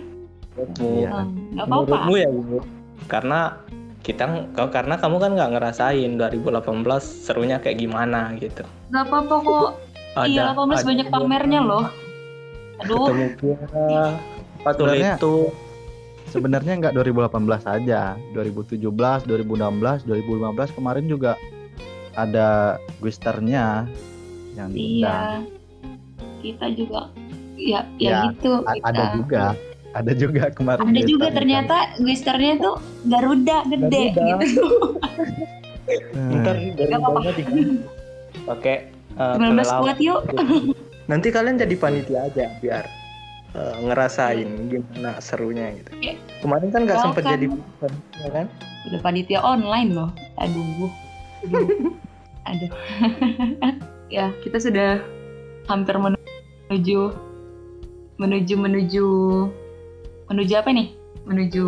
Iya. 0.78 1.10
Hmm, 1.10 1.28
Nggak 1.52 1.66
apa-apa. 1.66 1.84
Menurutmu 1.84 2.14
ya, 2.14 2.28
Ibu. 2.30 2.58
Karena 3.04 3.40
kita 4.00 4.24
kau 4.52 4.68
karena 4.68 4.94
kamu 4.94 5.16
kan 5.16 5.30
nggak 5.32 5.50
ngerasain 5.50 6.10
2018 6.14 7.02
serunya 7.02 7.56
kayak 7.58 7.78
gimana 7.78 8.36
gitu. 8.36 8.62
Nggak 8.88 9.04
apa-apa 9.04 9.34
kok. 9.40 9.70
iya, 10.24 10.54
18 10.54 10.86
banyak 10.86 11.06
pamernya 11.08 11.60
loh. 11.60 11.84
Aduh, 12.76 13.06
Ketemu 13.06 13.26
tuh 13.34 13.54
Sebenarnya- 14.64 15.16
itu? 15.16 15.34
sebenarnya 16.26 16.74
nggak 16.76 16.94
2018 16.94 17.62
aja 17.64 18.00
2017 18.32 19.22
2016 19.22 20.02
2015 20.02 20.72
kemarin 20.72 21.06
juga 21.06 21.38
ada 22.12 22.74
Gwisternya 22.98 23.86
yang 24.54 24.70
diundang 24.70 25.46
iya. 25.46 25.46
Kita 26.40 26.66
juga 26.70 27.06
ya 27.56 27.80
ya, 27.96 28.10
Ya, 28.10 28.18
gitu 28.30 28.62
A- 28.62 28.74
kita. 28.74 28.88
ada 28.90 29.04
juga 29.14 29.42
ada 29.94 30.12
juga 30.12 30.42
kemarin 30.50 30.82
Ada 30.84 31.00
juga 31.06 31.26
ternyata 31.30 31.76
Gwisternya 31.96 32.58
tuh 32.58 32.74
Garuda 33.06 33.62
gede 33.68 34.02
Garuda. 34.10 34.22
gitu. 34.42 34.64
Nah, 36.16 36.30
Ntar 36.42 36.56
bawahnya 36.98 37.32
diganti 37.32 37.62
pakai 38.42 38.76
19 39.14 39.38
kelelawar. 39.38 39.78
kuat 39.80 39.98
yuk. 40.02 40.20
Nanti 41.10 41.28
kalian 41.30 41.60
jadi 41.60 41.74
panitia 41.76 42.26
aja 42.26 42.50
biar 42.58 42.84
eh, 43.54 43.76
ngerasain 43.84 44.48
gimana 44.66 45.20
serunya 45.22 45.70
gitu. 45.78 45.90
Oke. 45.94 46.12
Kemarin 46.42 46.68
kan 46.74 46.80
nggak 46.82 46.98
sempet 46.98 47.22
jadi 47.22 47.46
panitia 47.78 48.28
kan? 48.34 48.46
Udah 48.90 49.00
panitia 49.00 49.40
online 49.40 49.94
loh. 49.94 50.10
Aduh. 50.42 50.90
Aduh. 51.46 51.68
Aduh. 52.44 52.70
ya, 54.16 54.34
kita 54.42 54.58
sudah 54.58 54.98
hampir 55.70 55.94
menuju 55.94 57.14
menuju 58.18 58.54
menuju 58.54 59.06
menuju 60.30 60.52
apa 60.54 60.70
nih? 60.70 60.88
Menuju 61.26 61.66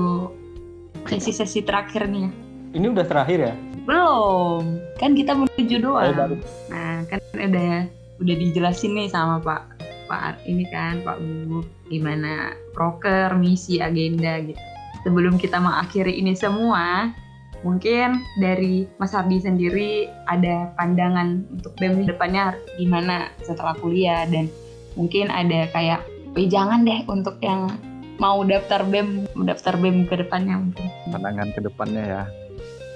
sesi-sesi 1.07 1.63
terakhir 1.63 2.07
nih 2.11 2.29
ya. 2.29 2.31
Ini 2.77 2.87
udah 2.93 3.07
terakhir 3.07 3.39
ya? 3.41 3.55
Belum. 3.87 4.83
Kan 4.99 5.15
kita 5.15 5.33
menuju 5.33 5.77
Oh, 5.81 5.83
doang. 5.97 6.37
Nah, 6.69 7.07
kan 7.09 7.21
udah 7.35 7.87
udah 8.21 8.35
dijelasin 8.37 8.97
nih 8.97 9.09
sama 9.13 9.39
Pak 9.41 9.77
Pak 10.07 10.47
ini 10.47 10.65
kan 10.71 11.03
Pak 11.03 11.19
Bu 11.47 11.67
gimana 11.91 12.55
proker, 12.75 13.35
misi, 13.39 13.83
agenda 13.83 14.39
gitu. 14.43 14.59
Sebelum 15.07 15.39
kita 15.39 15.63
mengakhiri 15.63 16.19
ini 16.19 16.35
semua, 16.35 17.15
mungkin 17.63 18.23
dari 18.43 18.87
Mas 18.99 19.15
Hardi 19.15 19.39
sendiri 19.39 20.11
ada 20.27 20.75
pandangan 20.75 21.47
untuk 21.51 21.75
BEM 21.79 22.03
di 22.03 22.05
depannya 22.11 22.59
gimana 22.79 23.31
setelah 23.43 23.75
kuliah 23.79 24.27
dan 24.27 24.51
mungkin 24.99 25.31
ada 25.31 25.71
kayak 25.71 26.03
"Wih, 26.37 26.47
jangan 26.47 26.85
deh 26.85 27.01
untuk 27.09 27.41
yang 27.41 27.73
mau 28.17 28.45
daftar 28.45 28.85
BEM, 28.85 29.25
daftar 29.45 29.75
BEM 29.77 30.05
ke 30.05 30.21
depannya 30.21 30.61
mungkin. 30.61 30.87
pandangan 31.09 31.49
ke 31.51 31.61
depannya 31.61 32.03
ya 32.05 32.23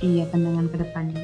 Iya, 0.01 0.25
pandangan 0.29 0.67
ke 0.69 0.77
depannya. 0.79 1.23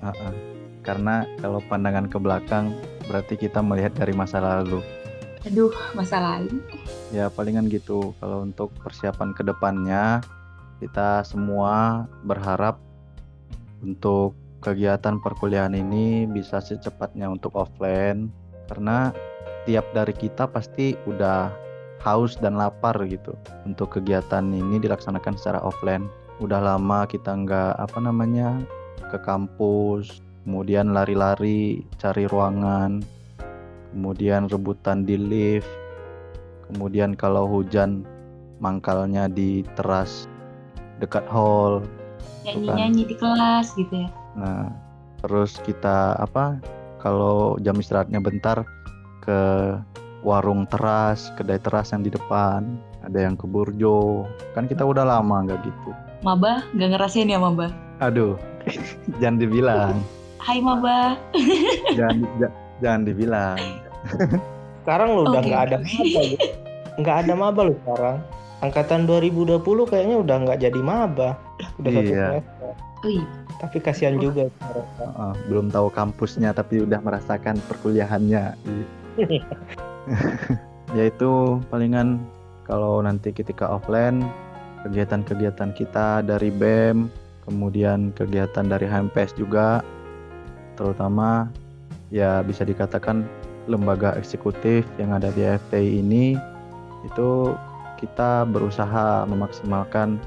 Heeh. 0.00 0.34
karena 0.80 1.24
kalau 1.40 1.64
pandangan 1.64 2.12
ke 2.12 2.20
belakang 2.20 2.76
berarti 3.04 3.40
kita 3.40 3.64
melihat 3.64 3.96
dari 3.96 4.12
masa 4.12 4.36
lalu 4.36 4.84
Aduh, 5.44 5.72
masa 5.92 6.20
lalu. 6.20 6.60
ya 7.08 7.28
palingan 7.28 7.68
gitu 7.68 8.12
kalau 8.20 8.44
untuk 8.44 8.68
persiapan 8.80 9.32
ke 9.32 9.40
depannya 9.40 10.20
kita 10.80 11.24
semua 11.24 12.04
berharap 12.20 12.76
untuk 13.80 14.36
kegiatan 14.60 15.16
perkuliahan 15.20 15.72
ini 15.72 16.28
bisa 16.28 16.60
secepatnya 16.60 17.32
untuk 17.32 17.56
offline 17.56 18.28
karena 18.68 19.16
tiap 19.64 19.84
dari 19.96 20.12
kita 20.12 20.48
pasti 20.48 20.96
udah 21.08 21.52
haus 22.04 22.36
dan 22.36 22.60
lapar 22.60 22.96
gitu 23.08 23.32
untuk 23.64 23.96
kegiatan 23.96 24.44
ini 24.44 24.76
dilaksanakan 24.80 25.40
secara 25.40 25.60
offline 25.64 26.08
udah 26.42 26.60
lama 26.60 27.08
kita 27.08 27.32
nggak 27.32 27.80
apa 27.80 27.98
namanya 28.02 28.60
ke 29.08 29.18
kampus 29.24 30.20
kemudian 30.44 30.92
lari-lari 30.92 31.80
cari 31.96 32.28
ruangan 32.28 33.00
kemudian 33.96 34.50
rebutan 34.52 35.08
di 35.08 35.16
lift 35.16 35.70
kemudian 36.68 37.16
kalau 37.16 37.48
hujan 37.48 38.04
mangkalnya 38.60 39.30
di 39.30 39.64
teras 39.78 40.28
dekat 41.00 41.24
hall 41.30 41.80
Nyanyi-nyanyi 42.44 43.08
di 43.08 43.16
kelas 43.16 43.72
gitu 43.72 44.04
ya. 44.04 44.08
Nah, 44.36 44.68
terus 45.24 45.56
kita 45.64 46.12
apa? 46.20 46.60
Kalau 47.00 47.56
jam 47.60 47.80
istirahatnya 47.80 48.20
bentar 48.20 48.68
ke 49.24 49.40
warung 50.20 50.64
teras, 50.64 51.32
kedai 51.34 51.56
teras 51.58 51.90
yang 51.90 52.00
di 52.00 52.08
depan, 52.08 52.64
ada 53.00 53.18
yang 53.18 53.34
ke 53.34 53.44
Burjo. 53.44 54.24
Kan 54.52 54.64
kita 54.64 54.84
udah 54.84 55.04
lama 55.04 55.42
nggak 55.42 55.60
gitu. 55.60 55.90
Maba, 56.20 56.64
gak 56.72 56.88
ngerasain 56.90 57.26
ya 57.26 57.36
Maba? 57.36 57.68
Aduh, 57.98 58.36
jangan 59.20 59.36
dibilang, 59.38 59.96
Hai 60.38 60.60
Maba. 60.60 61.16
jangan 61.98 62.16
ja- 62.38 62.56
jangan 62.78 63.02
dibilang. 63.02 63.58
Sekarang 64.80 65.08
lo 65.12 65.20
udah 65.26 65.40
nggak 65.40 65.62
ada 65.62 65.76
oke. 65.80 65.88
maba. 65.88 66.22
Nggak 66.94 67.16
ada 67.18 67.32
maba 67.34 67.60
lo 67.62 67.74
sekarang. 67.78 68.16
Angkatan 68.60 69.00
2020 69.04 69.60
kayaknya 69.84 70.16
udah 70.20 70.36
nggak 70.40 70.58
jadi 70.60 70.80
maba. 70.80 71.36
Udah 71.76 71.90
satu 71.90 72.04
Iya. 72.06 72.26
semester. 72.30 72.72
Oh 73.00 73.08
iya. 73.08 73.24
Tapi 73.54 73.76
kasihan 73.80 74.16
juga 74.16 74.48
sekarang. 74.50 74.86
Heeh, 74.98 75.32
belum 75.46 75.66
tahu 75.68 75.88
kampusnya 75.90 76.50
tapi 76.52 76.80
udah 76.82 77.00
merasakan 77.00 77.56
perkuliahannya. 77.64 78.44
Yaitu 80.98 81.60
palingan 81.70 82.22
kalau 82.64 83.02
nanti 83.02 83.30
ketika 83.34 83.68
offline 83.68 84.24
kegiatan-kegiatan 84.84 85.72
kita 85.72 86.20
dari 86.20 86.52
BEM, 86.52 87.08
kemudian 87.44 88.12
kegiatan 88.12 88.68
dari 88.68 88.84
HMPS 88.88 89.36
juga 89.36 89.80
terutama 90.74 91.48
ya 92.10 92.42
bisa 92.42 92.66
dikatakan 92.66 93.24
lembaga 93.70 94.12
eksekutif 94.18 94.84
yang 95.00 95.14
ada 95.14 95.32
di 95.32 95.46
FTI 95.46 96.04
ini 96.04 96.36
itu 97.06 97.54
kita 98.00 98.44
berusaha 98.48 99.24
memaksimalkan 99.24 100.20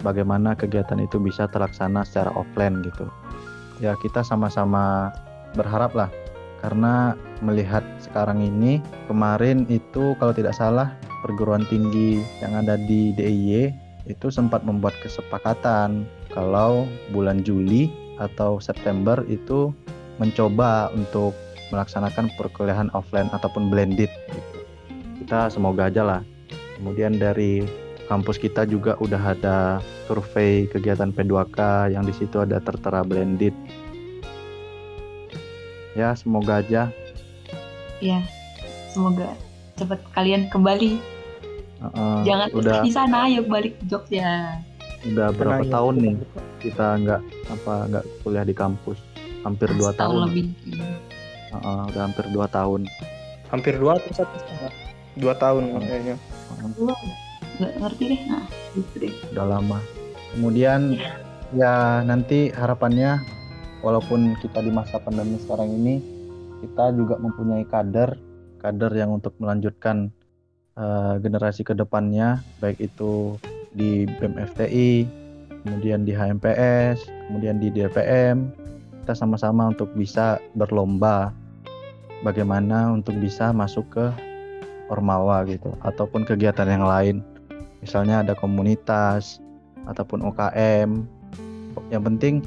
bagaimana 0.00 0.54
kegiatan 0.54 1.02
itu 1.02 1.18
bisa 1.18 1.50
terlaksana 1.50 2.06
secara 2.06 2.30
offline 2.32 2.80
gitu. 2.86 3.10
Ya 3.82 3.98
kita 4.00 4.22
sama-sama 4.24 5.12
berharap 5.56 5.92
lah 5.92 6.10
karena 6.58 7.14
melihat 7.40 7.86
sekarang 8.02 8.42
ini 8.42 8.82
kemarin 9.06 9.62
itu 9.70 10.18
kalau 10.18 10.34
tidak 10.34 10.54
salah 10.58 10.94
perguruan 11.22 11.62
tinggi 11.70 12.22
yang 12.42 12.54
ada 12.58 12.74
di 12.74 13.14
DIY 13.14 13.70
itu 14.08 14.26
sempat 14.32 14.64
membuat 14.64 14.96
kesepakatan 15.04 16.08
kalau 16.32 16.88
bulan 17.12 17.44
Juli 17.44 17.92
atau 18.18 18.58
September 18.58 19.22
itu 19.30 19.70
mencoba 20.18 20.90
untuk 20.96 21.36
melaksanakan 21.70 22.32
perkuliahan 22.34 22.90
offline 22.96 23.30
ataupun 23.30 23.68
blended 23.70 24.08
gitu. 24.08 24.58
Kita 25.22 25.52
semoga 25.52 25.92
aja 25.92 26.02
lah. 26.02 26.22
Kemudian 26.80 27.20
dari 27.20 27.62
kampus 28.08 28.40
kita 28.40 28.64
juga 28.64 28.96
udah 28.98 29.36
ada 29.36 29.56
survei 30.08 30.64
kegiatan 30.72 31.12
P2K 31.12 31.92
yang 31.92 32.08
di 32.08 32.14
situ 32.16 32.40
ada 32.40 32.58
tertera 32.58 33.04
blended. 33.04 33.52
Ya, 35.98 36.14
semoga 36.14 36.62
aja. 36.62 36.94
Ya, 37.98 38.22
semoga 38.94 39.34
cepat 39.74 39.98
kalian 40.14 40.46
kembali. 40.46 41.02
Uh, 41.82 42.22
Jangan 42.22 42.48
udah 42.54 42.86
di 42.86 42.90
sana, 42.94 43.26
ayo 43.26 43.42
balik 43.46 43.74
ke 43.82 43.84
Jogja. 43.90 44.62
udah 45.06 45.30
berapa 45.30 45.62
Karena 45.62 45.74
tahun 45.74 45.94
ya, 45.94 46.02
nih 46.02 46.14
kita 46.58 46.86
nggak 47.02 47.20
apa 47.50 47.74
nggak 47.90 48.04
kuliah 48.22 48.46
di 48.46 48.54
kampus? 48.54 48.98
Hampir 49.42 49.70
dua 49.74 49.90
Setahun 49.94 50.10
tahun. 50.10 50.26
lebih. 50.30 50.46
Uh, 51.50 51.82
udah 51.90 52.02
hampir 52.06 52.24
dua 52.30 52.46
tahun. 52.46 52.86
hampir 53.48 53.80
dua 53.80 53.96
atau 53.96 54.12
satu 54.12 54.36
setengah 54.44 54.72
dua 55.16 55.32
tahun 55.40 55.80
kayaknya 55.80 56.20
Gua 56.76 56.92
nggak 57.58 57.72
ngerti 57.80 58.02
deh. 58.12 58.20
Nah, 58.28 58.44
gitu 58.76 58.94
deh. 59.02 59.12
udah 59.34 59.46
lama. 59.56 59.78
Kemudian 60.36 60.80
ya 61.56 62.04
nanti 62.04 62.52
harapannya 62.52 63.24
walaupun 63.80 64.34
kita 64.42 64.62
di 64.62 64.70
masa 64.74 64.98
pandemi 64.98 65.38
sekarang 65.42 65.70
ini 65.70 66.00
kita 66.64 66.90
juga 66.94 67.18
mempunyai 67.18 67.62
kader 67.66 68.18
kader 68.58 68.92
yang 68.94 69.14
untuk 69.14 69.34
melanjutkan 69.38 70.10
eh, 70.74 71.14
generasi 71.22 71.62
ke 71.62 71.74
depannya 71.78 72.42
baik 72.58 72.82
itu 72.82 73.38
di 73.78 74.08
BEM 74.18 74.34
FTI, 74.34 75.06
kemudian 75.62 76.02
di 76.02 76.12
HMPS, 76.16 77.06
kemudian 77.28 77.62
di 77.62 77.68
DPM 77.70 78.50
kita 79.04 79.14
sama-sama 79.14 79.72
untuk 79.72 79.88
bisa 79.96 80.36
berlomba 80.52 81.32
bagaimana 82.20 82.92
untuk 82.92 83.16
bisa 83.16 83.54
masuk 83.54 83.86
ke 83.88 84.06
Ormawa 84.88 85.44
gitu 85.44 85.72
ataupun 85.84 86.24
kegiatan 86.24 86.68
yang 86.68 86.84
lain. 86.84 87.16
Misalnya 87.84 88.24
ada 88.24 88.34
komunitas 88.34 89.38
ataupun 89.86 90.24
UKM 90.26 91.06
yang 91.88 92.02
penting 92.04 92.42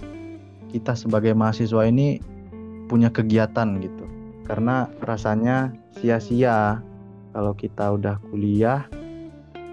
kita 0.72 0.96
sebagai 0.96 1.36
mahasiswa 1.36 1.84
ini 1.84 2.24
punya 2.88 3.12
kegiatan 3.12 3.78
gitu. 3.84 4.06
Karena 4.48 4.88
rasanya 5.04 5.76
sia-sia 6.00 6.80
kalau 7.32 7.56
kita 7.56 7.96
udah 7.96 8.20
kuliah 8.32 8.84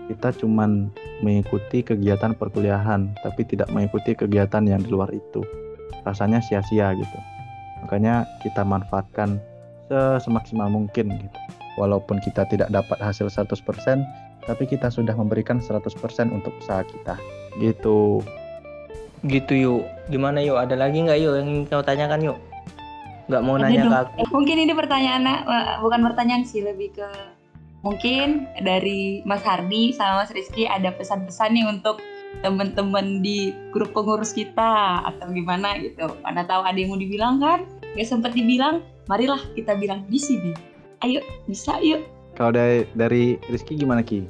kita 0.08 0.32
cuman 0.40 0.88
mengikuti 1.20 1.84
kegiatan 1.84 2.32
perkuliahan 2.32 3.12
tapi 3.20 3.44
tidak 3.44 3.68
mengikuti 3.74 4.16
kegiatan 4.16 4.64
yang 4.64 4.80
di 4.80 4.88
luar 4.88 5.12
itu. 5.12 5.44
Rasanya 6.08 6.40
sia-sia 6.40 6.96
gitu. 6.96 7.18
Makanya 7.84 8.24
kita 8.40 8.64
manfaatkan 8.64 9.38
semaksimal 10.20 10.72
mungkin 10.72 11.12
gitu. 11.12 11.38
Walaupun 11.76 12.18
kita 12.24 12.48
tidak 12.48 12.72
dapat 12.72 12.98
hasil 12.98 13.30
100% 13.30 13.54
tapi 14.48 14.64
kita 14.64 14.88
sudah 14.88 15.12
memberikan 15.12 15.60
100% 15.60 15.84
untuk 16.32 16.56
usaha 16.56 16.80
kita. 16.82 17.14
Gitu 17.60 18.24
gitu 19.24 19.52
yuk 19.54 19.82
gimana 20.06 20.38
yuk 20.38 20.56
ada 20.56 20.74
lagi 20.74 21.02
nggak 21.02 21.18
yuk 21.18 21.34
yang 21.36 21.48
ingin 21.48 21.64
kau 21.66 21.82
tanyakan 21.82 22.22
yuk 22.22 22.38
nggak 23.28 23.42
mau 23.42 23.56
Ada 23.56 23.62
nanya 23.66 23.82
dong. 23.82 23.90
ke 23.90 23.96
aku 23.98 24.12
Eh, 24.16 24.28
Mungkin 24.30 24.56
ini 24.58 24.72
pertanyaan 24.72 25.22
eh, 25.26 25.40
bukan 25.78 26.00
pertanyaan 26.02 26.44
sih 26.44 26.62
lebih 26.62 26.94
ke 26.94 27.08
mungkin 27.78 28.48
dari 28.60 29.22
Mas 29.22 29.42
Hardi 29.42 29.92
sama 29.92 30.24
Mas 30.24 30.32
Rizky 30.32 30.64
ada 30.64 30.90
pesan-pesan 30.90 31.54
nih 31.54 31.66
untuk 31.68 32.00
teman-teman 32.40 33.20
di 33.20 33.54
grup 33.70 33.92
pengurus 33.92 34.32
kita 34.32 35.02
atau 35.04 35.26
gimana 35.28 35.78
gitu. 35.78 36.08
Mana 36.20 36.44
tahu 36.44 36.62
ada 36.62 36.76
yang 36.76 36.92
mau 36.92 37.00
dibilang 37.00 37.38
kan? 37.38 37.64
Gak 37.96 38.04
sempat 38.06 38.32
dibilang, 38.32 38.80
marilah 39.06 39.40
kita 39.54 39.74
bilang 39.74 40.04
di 40.06 40.18
sini. 40.18 40.52
Ayo, 41.00 41.18
bisa 41.44 41.78
yuk. 41.78 42.04
kalau 42.32 42.54
dari 42.54 42.86
dari 42.94 43.22
Rizky 43.46 43.74
gimana 43.74 43.98
Ki 44.00 44.22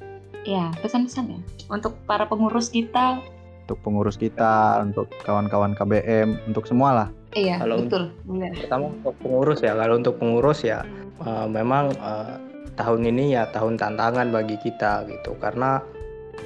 Ya, 0.43 0.73
pesan-pesan 0.81 1.29
ya. 1.29 1.41
Untuk 1.69 1.93
para 2.05 2.25
pengurus 2.25 2.69
kita, 2.69 3.21
untuk 3.69 3.85
pengurus 3.85 4.17
kita 4.17 4.81
untuk 4.81 5.13
kawan-kawan 5.29 5.77
KBM 5.77 6.49
untuk 6.49 6.65
semua 6.65 7.05
lah 7.05 7.09
iya 7.37 7.61
Kalau 7.61 7.85
betul. 7.85 8.05
Benar. 8.25 8.53
pertama 8.57 8.85
untuk 8.89 9.15
pengurus 9.21 9.61
ya. 9.61 9.73
Kalau 9.77 9.95
untuk 10.01 10.15
pengurus 10.17 10.61
ya 10.65 10.81
eh, 11.21 11.47
memang 11.49 11.93
eh, 11.93 12.35
tahun 12.79 13.01
ini 13.11 13.37
ya 13.37 13.51
tahun 13.53 13.77
tantangan 13.77 14.33
bagi 14.33 14.57
kita 14.63 15.05
gitu. 15.11 15.37
Karena 15.43 15.83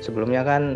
sebelumnya 0.03 0.43
kan 0.43 0.75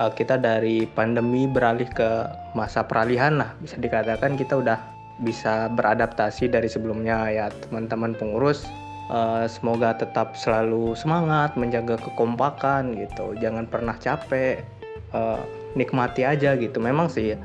eh, 0.00 0.10
kita 0.12 0.40
dari 0.40 0.88
pandemi 0.90 1.46
beralih 1.46 1.86
ke 1.94 2.26
masa 2.58 2.82
peralihan 2.82 3.38
lah. 3.38 3.54
Bisa 3.62 3.78
dikatakan 3.78 4.34
kita 4.34 4.58
udah 4.58 4.78
bisa 5.24 5.72
beradaptasi 5.72 6.52
dari 6.52 6.68
sebelumnya 6.68 7.30
ya 7.30 7.46
teman-teman 7.68 8.18
pengurus. 8.18 8.66
Eh, 9.06 9.46
semoga 9.46 9.94
tetap 9.94 10.34
selalu 10.34 10.98
semangat 10.98 11.54
menjaga 11.54 11.94
kekompakan 12.02 12.98
gitu. 12.98 13.38
Jangan 13.38 13.70
pernah 13.70 13.94
capek. 14.02 14.66
Eh, 15.14 15.42
nikmati 15.76 16.24
aja 16.24 16.56
gitu. 16.56 16.80
Memang 16.80 17.06
sih 17.06 17.36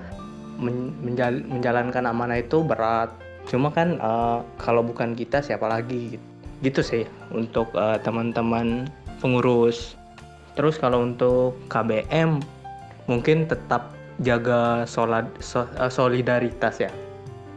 men- 0.58 0.96
menjal- 1.04 1.44
menjalankan 1.46 2.08
amanah 2.08 2.40
itu 2.40 2.64
berat. 2.64 3.12
Cuma 3.46 3.70
kan 3.70 4.00
eh, 4.00 4.40
kalau 4.58 4.82
bukan 4.82 5.14
kita 5.14 5.44
siapa 5.44 5.68
lagi 5.68 6.16
gitu, 6.16 6.26
gitu 6.64 6.82
sih 6.82 7.04
untuk 7.30 7.70
eh, 7.76 8.00
teman-teman 8.02 8.88
pengurus. 9.20 10.00
Terus 10.56 10.80
kalau 10.80 11.04
untuk 11.04 11.60
KBM 11.68 12.40
mungkin 13.06 13.46
tetap 13.46 13.92
jaga 14.24 14.88
so- 14.88 15.06
eh, 15.12 15.92
solidaritas 15.92 16.80
ya. 16.80 16.92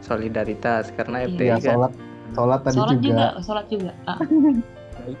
Solidaritas 0.03 0.93
karena 0.93 1.25
Iya. 1.25 1.27
FPI 1.33 1.47
ya 1.47 1.57
kan 1.57 1.63
sholat 1.65 1.93
sholat 2.35 2.59
tadi 2.61 2.75
Sholat 2.75 2.97
juga, 2.99 3.05
juga, 3.07 3.27
sholat 3.41 3.65
juga. 3.71 3.91
Ah, 4.05 4.19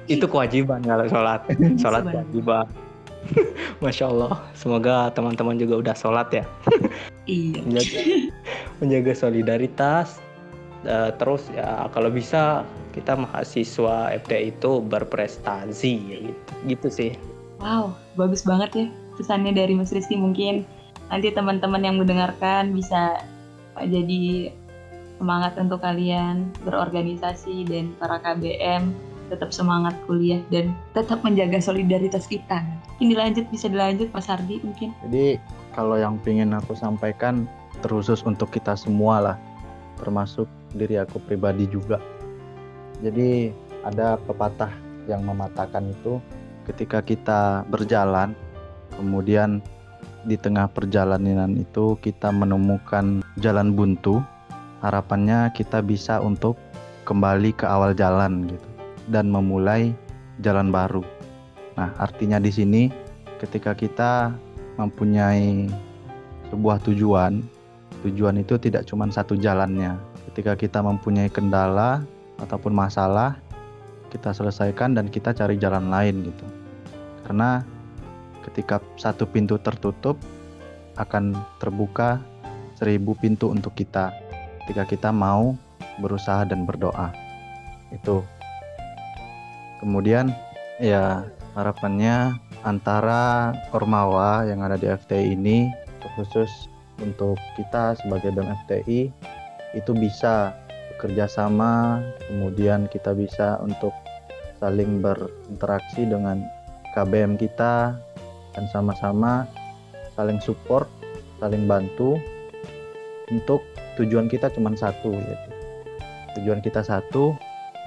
itu 0.05 0.25
kewajiban 0.25 0.79
kalau 0.81 1.05
sholat. 1.09 1.41
Sholat 1.81 2.03
kewajiban 2.05 2.65
Masya 3.83 4.05
Allah. 4.09 4.43
Semoga 4.57 5.09
teman-teman 5.13 5.57
juga 5.59 5.81
udah 5.81 5.95
sholat 5.95 6.29
ya. 6.31 6.45
Iya. 7.25 7.65
menjaga, 7.65 8.01
menjaga 8.85 9.13
solidaritas. 9.17 10.21
Eh, 10.85 11.09
terus 11.17 11.49
ya 11.49 11.89
kalau 11.89 12.13
bisa 12.13 12.61
kita 12.93 13.17
mahasiswa 13.17 14.13
FTI 14.13 14.53
itu 14.53 14.77
berprestasi 14.85 15.93
ya 16.05 16.17
gitu. 16.21 16.51
Gitu 16.69 16.87
sih. 16.93 17.11
Wow, 17.57 17.97
bagus 18.13 18.45
banget 18.45 18.69
ya 18.77 18.87
pesannya 19.17 19.57
dari 19.57 19.73
Mas 19.73 19.89
Rizky. 19.89 20.13
Mungkin 20.13 20.69
nanti 21.09 21.33
teman-teman 21.33 21.81
yang 21.81 21.97
mendengarkan 21.97 22.77
bisa 22.77 23.17
jadi 23.81 24.53
semangat 25.17 25.57
untuk 25.57 25.81
kalian 25.81 26.51
berorganisasi 26.61 27.65
dan 27.65 27.95
para 27.97 28.21
KBM 28.21 28.93
tetap 29.31 29.49
semangat 29.49 29.95
kuliah 30.05 30.41
dan 30.53 30.75
tetap 30.93 31.21
menjaga 31.25 31.57
solidaritas 31.57 32.29
kita. 32.29 32.61
Ini 33.01 33.11
dilanjut 33.11 33.45
bisa 33.51 33.67
dilanjut 33.67 34.07
Mas 34.15 34.29
Hardi 34.29 34.63
mungkin. 34.63 34.95
jadi 35.07 35.41
kalau 35.75 35.99
yang 35.99 36.15
ingin 36.23 36.55
aku 36.55 36.71
sampaikan 36.73 37.43
terkhusus 37.83 38.23
untuk 38.23 38.49
kita 38.55 38.79
semua 38.79 39.19
lah 39.19 39.37
termasuk 39.99 40.47
diri 40.71 40.95
aku 40.95 41.19
pribadi 41.19 41.67
juga 41.67 41.99
jadi 43.03 43.51
ada 43.83 44.15
pepatah 44.23 44.71
yang 45.05 45.27
mematahkan 45.27 45.91
itu 45.91 46.23
ketika 46.65 47.03
kita 47.03 47.67
berjalan 47.67 48.31
kemudian 48.95 49.59
di 50.25 50.39
tengah 50.39 50.65
perjalanan 50.71 51.53
itu 51.53 51.99
kita 52.01 52.33
menemukan 52.33 53.21
jalan 53.37 53.75
buntu 53.75 54.23
harapannya 54.81 55.53
kita 55.53 55.85
bisa 55.85 56.17
untuk 56.17 56.57
kembali 57.05 57.53
ke 57.53 57.67
awal 57.69 57.93
jalan 57.93 58.49
gitu 58.49 58.74
dan 59.09 59.29
memulai 59.29 59.93
jalan 60.41 60.69
baru. 60.73 61.03
Nah 61.75 61.91
artinya 61.99 62.39
di 62.39 62.51
sini 62.51 62.83
ketika 63.39 63.75
kita 63.75 64.33
mempunyai 64.79 65.69
sebuah 66.51 66.83
tujuan 66.87 67.43
tujuan 68.05 68.37
itu 68.37 68.61
tidak 68.61 68.85
cuma 68.85 69.09
satu 69.09 69.33
jalannya. 69.33 69.97
Ketika 70.31 70.53
kita 70.53 70.79
mempunyai 70.85 71.31
kendala 71.31 72.05
ataupun 72.37 72.75
masalah 72.75 73.39
kita 74.13 74.29
selesaikan 74.35 74.93
dan 74.93 75.09
kita 75.09 75.33
cari 75.33 75.57
jalan 75.57 75.89
lain 75.89 76.29
gitu. 76.29 76.45
Karena 77.25 77.65
ketika 78.45 78.77
satu 78.99 79.25
pintu 79.25 79.57
tertutup 79.57 80.21
akan 80.95 81.33
terbuka 81.57 82.21
seribu 82.77 83.17
pintu 83.17 83.49
untuk 83.49 83.73
kita. 83.73 84.13
Ketika 84.63 84.85
kita 84.85 85.09
mau 85.09 85.57
berusaha 85.99 86.45
dan 86.45 86.67
berdoa. 86.67 87.09
Itu 87.89 88.21
kemudian 89.79 90.31
ya 90.79 91.25
harapannya 91.55 92.35
antara 92.67 93.55
Ormawa 93.71 94.43
yang 94.47 94.63
ada 94.65 94.75
di 94.75 94.87
FTI 94.89 95.35
ini 95.35 95.71
khusus 96.15 96.69
untuk 97.01 97.35
kita 97.59 97.97
sebagai 97.99 98.31
BEM 98.31 98.55
FTI 98.65 99.11
itu 99.75 99.91
bisa 99.97 100.55
bekerja 100.95 101.27
sama 101.27 101.99
kemudian 102.29 102.87
kita 102.87 103.11
bisa 103.11 103.59
untuk 103.59 103.91
saling 104.63 105.03
berinteraksi 105.03 106.07
dengan 106.07 106.45
KBM 106.95 107.35
kita 107.35 107.99
dan 108.55 108.65
sama-sama 108.71 109.43
saling 110.15 110.39
support, 110.39 110.87
saling 111.43 111.67
bantu 111.67 112.15
untuk 113.27 113.61
tujuan 113.99 114.31
kita 114.31 114.47
cuma 114.55 114.71
satu 114.73 115.11
gitu. 115.11 115.49
Tujuan 116.39 116.59
kita 116.63 116.83
satu, 116.83 117.35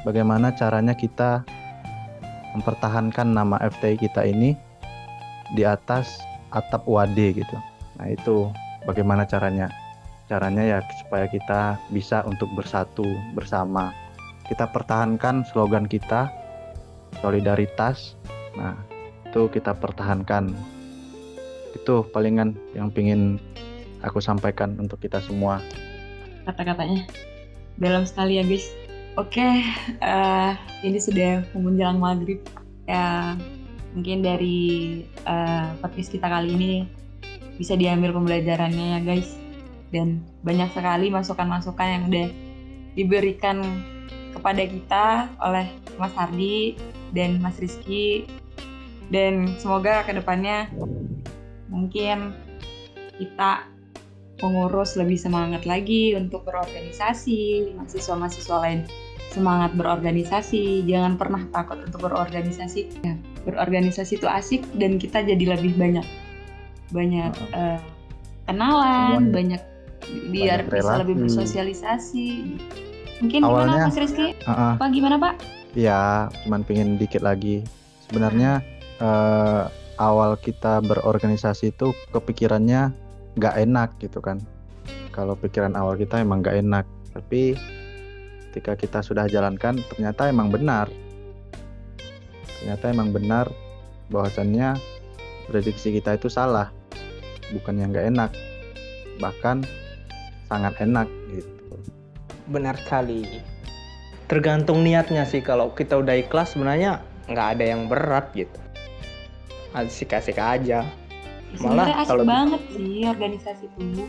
bagaimana 0.05 0.53
caranya 0.57 0.93
kita 0.93 1.45
mempertahankan 2.59 3.31
nama 3.31 3.57
FTI 3.63 3.97
kita 3.97 4.27
ini 4.27 4.59
di 5.55 5.63
atas 5.63 6.19
atap 6.51 6.85
WAD 6.85 7.17
gitu. 7.17 7.57
Nah, 7.99 8.07
itu 8.11 8.51
bagaimana 8.85 9.23
caranya? 9.25 9.71
Caranya 10.29 10.61
ya 10.61 10.79
supaya 11.01 11.25
kita 11.31 11.81
bisa 11.95 12.21
untuk 12.29 12.51
bersatu 12.53 13.07
bersama. 13.33 13.95
Kita 14.51 14.69
pertahankan 14.69 15.47
slogan 15.49 15.89
kita 15.89 16.29
solidaritas. 17.25 18.19
Nah, 18.59 18.77
itu 19.25 19.49
kita 19.49 19.73
pertahankan. 19.77 20.53
Itu 21.73 22.05
palingan 22.13 22.57
yang 22.77 22.93
pingin 22.93 23.41
aku 24.05 24.21
sampaikan 24.21 24.77
untuk 24.77 25.01
kita 25.01 25.21
semua. 25.25 25.61
Kata-katanya 26.45 27.09
dalam 27.77 28.05
sekali 28.05 28.41
ya 28.41 28.45
guys. 28.45 28.88
Oke, 29.19 29.66
uh, 29.99 30.55
ini 30.87 31.03
sudah 31.03 31.43
menjelang 31.51 31.99
maghrib. 31.99 32.39
Ya, 32.87 33.35
mungkin 33.91 34.23
dari 34.23 35.03
uh, 35.27 35.75
podcast 35.83 36.14
kita 36.14 36.31
kali 36.31 36.55
ini 36.55 36.73
bisa 37.59 37.75
diambil 37.75 38.14
pembelajarannya 38.14 38.95
ya 38.95 39.01
guys. 39.03 39.35
Dan 39.91 40.23
banyak 40.47 40.71
sekali 40.71 41.11
masukan-masukan 41.11 41.89
yang 41.91 42.03
udah 42.07 42.29
diberikan 42.95 43.59
kepada 44.39 44.62
kita 44.62 45.07
oleh 45.43 45.66
Mas 45.99 46.14
Hardi 46.14 46.79
dan 47.11 47.43
Mas 47.43 47.59
Rizky. 47.59 48.23
Dan 49.11 49.51
semoga 49.59 50.07
ke 50.07 50.14
depannya 50.14 50.71
mungkin 51.66 52.39
kita 53.19 53.66
pengurus 54.39 54.95
lebih 54.95 55.19
semangat 55.19 55.66
lagi 55.66 56.14
untuk 56.14 56.47
berorganisasi, 56.47 57.75
mahasiswa-mahasiswa 57.75 58.57
lain 58.62 58.87
semangat 59.33 59.76
berorganisasi, 59.76 60.85
jangan 60.89 61.20
pernah 61.20 61.43
takut 61.53 61.79
untuk 61.85 62.09
berorganisasi. 62.09 63.05
Ya, 63.05 63.14
berorganisasi 63.45 64.20
itu 64.20 64.29
asik 64.29 64.64
dan 64.81 64.97
kita 64.97 65.24
jadi 65.24 65.59
lebih 65.59 65.76
banyak 65.76 66.07
banyak 66.89 67.33
uh, 67.53 67.81
kenalan, 68.49 69.29
Semuanya. 69.29 69.33
banyak 69.33 69.62
biar 70.33 70.59
banyak 70.64 70.72
bisa 70.72 70.93
lebih 71.05 71.16
bersosialisasi. 71.29 72.29
Mungkin 73.18 73.41
Awalnya, 73.45 73.66
gimana 73.66 73.89
Mas 73.91 73.99
Rizky? 73.99 74.29
Uh 74.47 74.51
-uh. 74.51 74.72
Pak 74.79 74.89
gimana 74.95 75.16
Pak? 75.20 75.35
Ya, 75.76 76.33
cuman 76.45 76.64
pengen 76.64 76.97
dikit 76.97 77.20
lagi. 77.20 77.66
Sebenarnya 78.09 78.64
uh, 79.05 79.68
awal 80.01 80.39
kita 80.41 80.81
berorganisasi 80.81 81.74
itu 81.74 81.93
kepikirannya 82.14 82.95
nggak 83.37 83.55
enak 83.68 83.93
gitu 84.01 84.22
kan. 84.24 84.41
Kalau 85.12 85.35
pikiran 85.35 85.74
awal 85.74 85.99
kita 85.99 86.22
emang 86.22 86.41
nggak 86.41 86.62
enak, 86.62 86.87
tapi 87.12 87.59
ketika 88.51 88.73
kita 88.75 88.99
sudah 89.05 89.29
jalankan 89.29 89.77
ternyata 89.93 90.33
emang 90.33 90.49
benar. 90.49 90.89
Ternyata 92.59 92.85
emang 92.91 93.15
benar 93.15 93.47
bahwasannya 94.11 94.75
prediksi 95.47 95.95
kita 95.95 96.17
itu 96.17 96.33
salah. 96.33 96.73
Bukan 97.53 97.81
yang 97.81 97.93
nggak 97.93 98.09
enak 98.13 98.31
bahkan 99.19 99.67
sangat 100.47 100.79
enak 100.81 101.07
gitu. 101.35 101.75
Benar 102.49 102.79
sekali. 102.81 103.43
Tergantung 104.29 104.85
niatnya 104.85 105.25
sih 105.25 105.41
kalau 105.41 105.73
kita 105.73 105.99
udah 105.99 106.17
ikhlas 106.17 106.57
sebenarnya 106.57 107.01
nggak 107.29 107.49
ada 107.59 107.65
yang 107.65 107.89
berat 107.89 108.33
gitu. 108.33 108.59
Asik-asik 109.77 110.41
aja. 110.41 110.85
Malah 111.61 112.05
kalau 112.05 112.29
banget 112.29 112.61
sih 112.77 113.09
organisasi 113.09 113.73
itu 113.73 114.05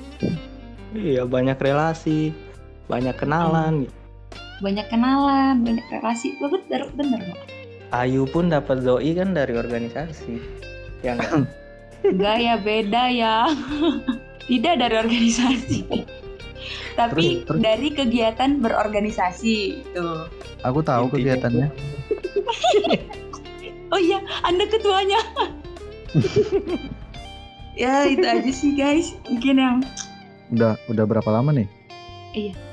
iya 0.92 1.24
banyak 1.24 1.56
relasi 1.56 2.36
banyak 2.92 3.16
kenalan 3.16 3.88
hmm 3.88 3.99
banyak 4.60 4.86
kenalan 4.92 5.64
banyak 5.64 5.86
relasi. 5.92 6.36
Bagus 6.40 6.62
bener 6.68 6.88
bener 6.96 7.20
kok 7.24 7.40
Ayu 7.90 8.30
pun 8.30 8.54
dapat 8.54 8.86
Zoe 8.86 9.18
kan 9.18 9.34
dari 9.34 9.58
organisasi 9.58 10.38
yang 11.02 11.18
enggak 12.06 12.38
ya 12.38 12.56
beda 12.62 13.04
ya. 13.10 13.36
Tidak 14.50 14.82
dari 14.82 14.96
organisasi. 14.98 15.80
Tapi 16.98 17.46
terus, 17.46 17.46
terus. 17.46 17.62
dari 17.62 17.90
kegiatan 17.94 18.60
berorganisasi 18.62 19.56
itu 19.86 20.08
aku 20.66 20.80
tahu 20.84 21.10
Intinya. 21.10 21.16
kegiatannya. 21.18 21.68
Oh 23.90 23.98
iya 23.98 24.22
anda 24.46 24.70
ketuanya. 24.70 25.18
Ya 27.74 28.06
itu 28.06 28.22
aja 28.22 28.52
sih 28.54 28.78
guys. 28.78 29.18
Mungkin 29.26 29.58
yang 29.58 29.76
udah 30.54 30.78
udah 30.94 31.06
berapa 31.10 31.26
lama 31.26 31.50
nih? 31.50 31.66
Iya 32.38 32.69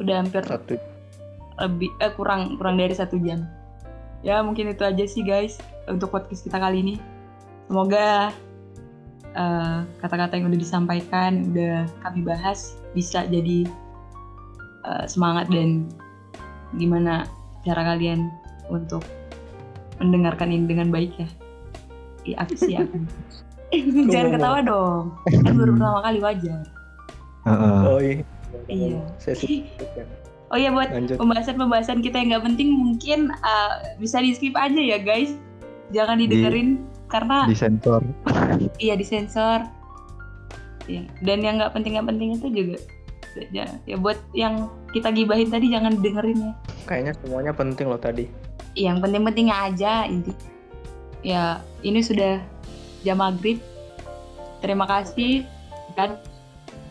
udah 0.00 0.14
hampir 0.24 0.44
satu. 0.44 0.76
lebih 1.56 1.88
eh, 2.04 2.12
kurang 2.12 2.60
kurang 2.60 2.76
dari 2.76 2.92
satu 2.92 3.16
jam. 3.24 3.48
Ya 4.20 4.44
mungkin 4.44 4.68
itu 4.68 4.84
aja 4.84 5.04
sih 5.08 5.24
guys 5.24 5.56
untuk 5.88 6.12
podcast 6.12 6.44
kita 6.44 6.60
kali 6.60 6.84
ini. 6.84 6.94
Semoga 7.64 8.28
kata 9.32 9.40
eh, 9.40 9.78
kata-kata 10.04 10.32
yang 10.36 10.52
udah 10.52 10.60
disampaikan 10.60 11.48
udah 11.52 11.88
kami 12.04 12.20
bahas 12.28 12.76
bisa 12.92 13.24
jadi 13.28 13.64
uh, 14.84 15.04
semangat 15.08 15.48
dan 15.48 15.88
gimana 16.76 17.24
cara 17.64 17.96
kalian 17.96 18.28
untuk 18.68 19.04
mendengarkan 19.96 20.52
ini 20.52 20.68
dengan 20.68 20.92
baik 20.92 21.16
ya. 21.16 21.28
Iya, 22.28 22.36
aku 22.44 22.54
sih 22.56 22.76
aku 22.76 22.96
jangan 24.12 24.28
ketawa 24.36 24.58
dong. 24.60 25.04
Kan 25.40 25.54
baru 25.56 25.72
pertama 25.72 25.98
kali 26.04 26.18
wajar. 26.20 26.64
Uh 27.46 27.50
-uh. 27.52 27.80
oh 27.96 28.00
iya 28.02 28.35
Iya. 28.66 28.98
Oh 30.46 30.58
iya 30.58 30.70
buat 30.70 30.94
pembahasan-pembahasan 31.18 32.06
kita 32.06 32.22
yang 32.22 32.38
nggak 32.38 32.46
penting 32.54 32.68
mungkin 32.70 33.34
uh, 33.42 33.98
bisa 33.98 34.22
di 34.22 34.30
skip 34.30 34.54
aja 34.54 34.78
ya 34.78 34.98
guys. 35.02 35.34
Jangan 35.90 36.18
didengerin 36.22 36.82
di, 36.82 37.10
karena 37.10 37.46
disensor. 37.50 38.02
iya 38.84 38.94
disensor. 38.94 39.66
Iya. 40.86 41.02
Dan 41.22 41.42
yang 41.42 41.58
nggak 41.58 41.74
penting 41.74 41.98
nggak 41.98 42.08
penting 42.10 42.28
itu 42.38 42.46
juga 42.50 42.78
ya, 43.52 43.66
ya 43.84 43.96
buat 43.98 44.16
yang 44.32 44.70
kita 44.94 45.12
gibahin 45.12 45.50
tadi 45.50 45.66
jangan 45.70 45.98
didengerin 45.98 46.38
ya. 46.38 46.52
Kayaknya 46.86 47.12
semuanya 47.20 47.52
penting 47.52 47.86
loh 47.90 48.00
tadi. 48.00 48.30
Yang 48.78 48.96
penting-pentingnya 49.02 49.56
aja 49.72 49.92
inti. 50.06 50.32
Ya 51.26 51.58
ini 51.82 52.00
sudah 52.00 52.38
jam 53.02 53.18
maghrib. 53.18 53.58
Terima 54.62 54.86
kasih 54.88 55.44
dan 55.98 56.16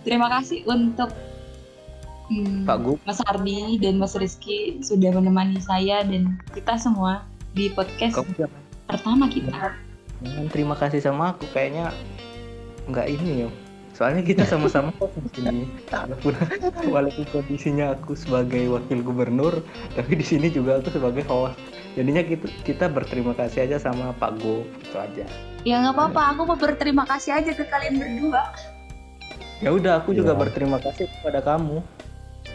terima 0.06 0.28
kasih 0.30 0.64
untuk 0.70 1.10
hmm, 2.30 2.66
Pak 2.66 2.78
Gu, 2.82 2.94
Mas 3.06 3.20
Ardi 3.26 3.78
dan 3.82 4.02
Mas 4.02 4.14
Rizky 4.18 4.80
sudah 4.82 5.14
menemani 5.14 5.62
saya 5.62 6.02
dan 6.06 6.38
kita 6.54 6.78
semua 6.80 7.26
di 7.56 7.72
podcast 7.72 8.20
Kamu 8.20 8.52
pertama 8.86 9.26
kita. 9.32 9.74
Hmm, 10.24 10.48
terima 10.52 10.76
kasih 10.78 11.02
sama 11.02 11.36
aku 11.36 11.48
kayaknya 11.52 11.92
nggak 12.90 13.08
ini 13.10 13.48
ya. 13.48 13.50
Soalnya 13.96 14.28
kita 14.28 14.44
sama-sama 14.52 14.92
di 15.00 15.30
sini. 15.32 15.66
Walaupun 15.90 16.34
walaupun 16.96 17.26
kondisinya 17.32 17.96
aku 17.96 18.14
sebagai 18.14 18.68
wakil 18.68 19.00
gubernur, 19.02 19.64
tapi 19.96 20.20
di 20.20 20.26
sini 20.26 20.52
juga 20.52 20.84
aku 20.84 20.92
sebagai 20.92 21.24
host. 21.26 21.56
Jadinya 21.96 22.28
kita 22.28 22.48
kita 22.68 22.86
berterima 22.92 23.32
kasih 23.32 23.72
aja 23.72 23.80
sama 23.80 24.12
Pak 24.20 24.44
Go 24.44 24.68
itu 24.84 24.96
aja. 25.00 25.26
Ya 25.64 25.82
nggak 25.82 25.96
apa-apa, 25.98 26.22
aku 26.36 26.42
mau 26.46 26.60
berterima 26.60 27.08
kasih 27.08 27.40
aja 27.40 27.56
ke 27.56 27.64
kalian 27.66 27.98
berdua. 27.98 28.52
Ya 29.64 29.72
udah, 29.72 30.04
aku 30.04 30.12
ya. 30.12 30.22
juga 30.22 30.36
berterima 30.36 30.78
kasih 30.84 31.08
kepada 31.08 31.40
kamu. 31.40 31.80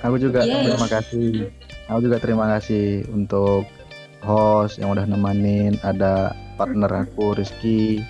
Aku 0.00 0.16
juga 0.16 0.40
yes. 0.44 0.64
terima 0.64 0.88
kasih. 0.88 1.30
Aku 1.92 1.98
juga 2.00 2.16
terima 2.22 2.46
kasih 2.56 3.04
untuk 3.12 3.68
host 4.24 4.80
yang 4.80 4.96
udah 4.96 5.04
nemenin, 5.04 5.76
ada 5.84 6.32
partner 6.56 7.08
aku 7.08 7.36
Rizky, 7.36 8.00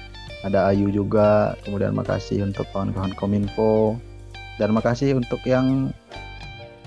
ada 0.46 0.70
Ayu 0.70 0.90
juga, 0.90 1.54
kemudian 1.66 1.94
makasih 1.94 2.46
untuk 2.46 2.66
kawan-kawan 2.70 3.14
Kominfo 3.18 3.98
dan 4.58 4.74
makasih 4.74 5.16
untuk 5.18 5.40
yang 5.46 5.90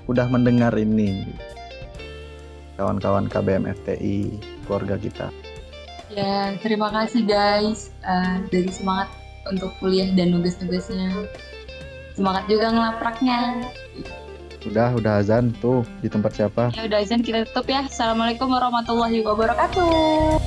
udah 0.06 0.28
mendengar 0.28 0.72
ini 0.76 1.24
kawan-kawan 2.76 3.30
KBM 3.30 3.64
FTI 3.82 4.40
keluarga 4.66 4.96
kita. 5.00 5.28
Ya, 6.12 6.54
terima 6.60 6.92
kasih 6.92 7.26
guys 7.26 7.90
uh, 8.04 8.44
dari 8.52 8.70
semangat 8.70 9.08
untuk 9.48 9.72
kuliah 9.80 10.08
dan 10.14 10.36
nugas-nugasnya. 10.36 11.26
Semangat 12.14 12.46
juga 12.46 12.70
ngelapraknya. 12.70 13.66
Udah, 14.64 14.96
udah 14.96 15.20
azan 15.20 15.52
tuh 15.60 15.84
di 16.00 16.08
tempat 16.08 16.32
siapa? 16.32 16.72
Ya 16.72 16.88
udah 16.88 17.04
azan 17.04 17.20
kita 17.20 17.44
tutup 17.44 17.68
ya. 17.68 17.84
Assalamualaikum 17.84 18.48
warahmatullahi 18.48 19.20
wabarakatuh. 19.20 20.40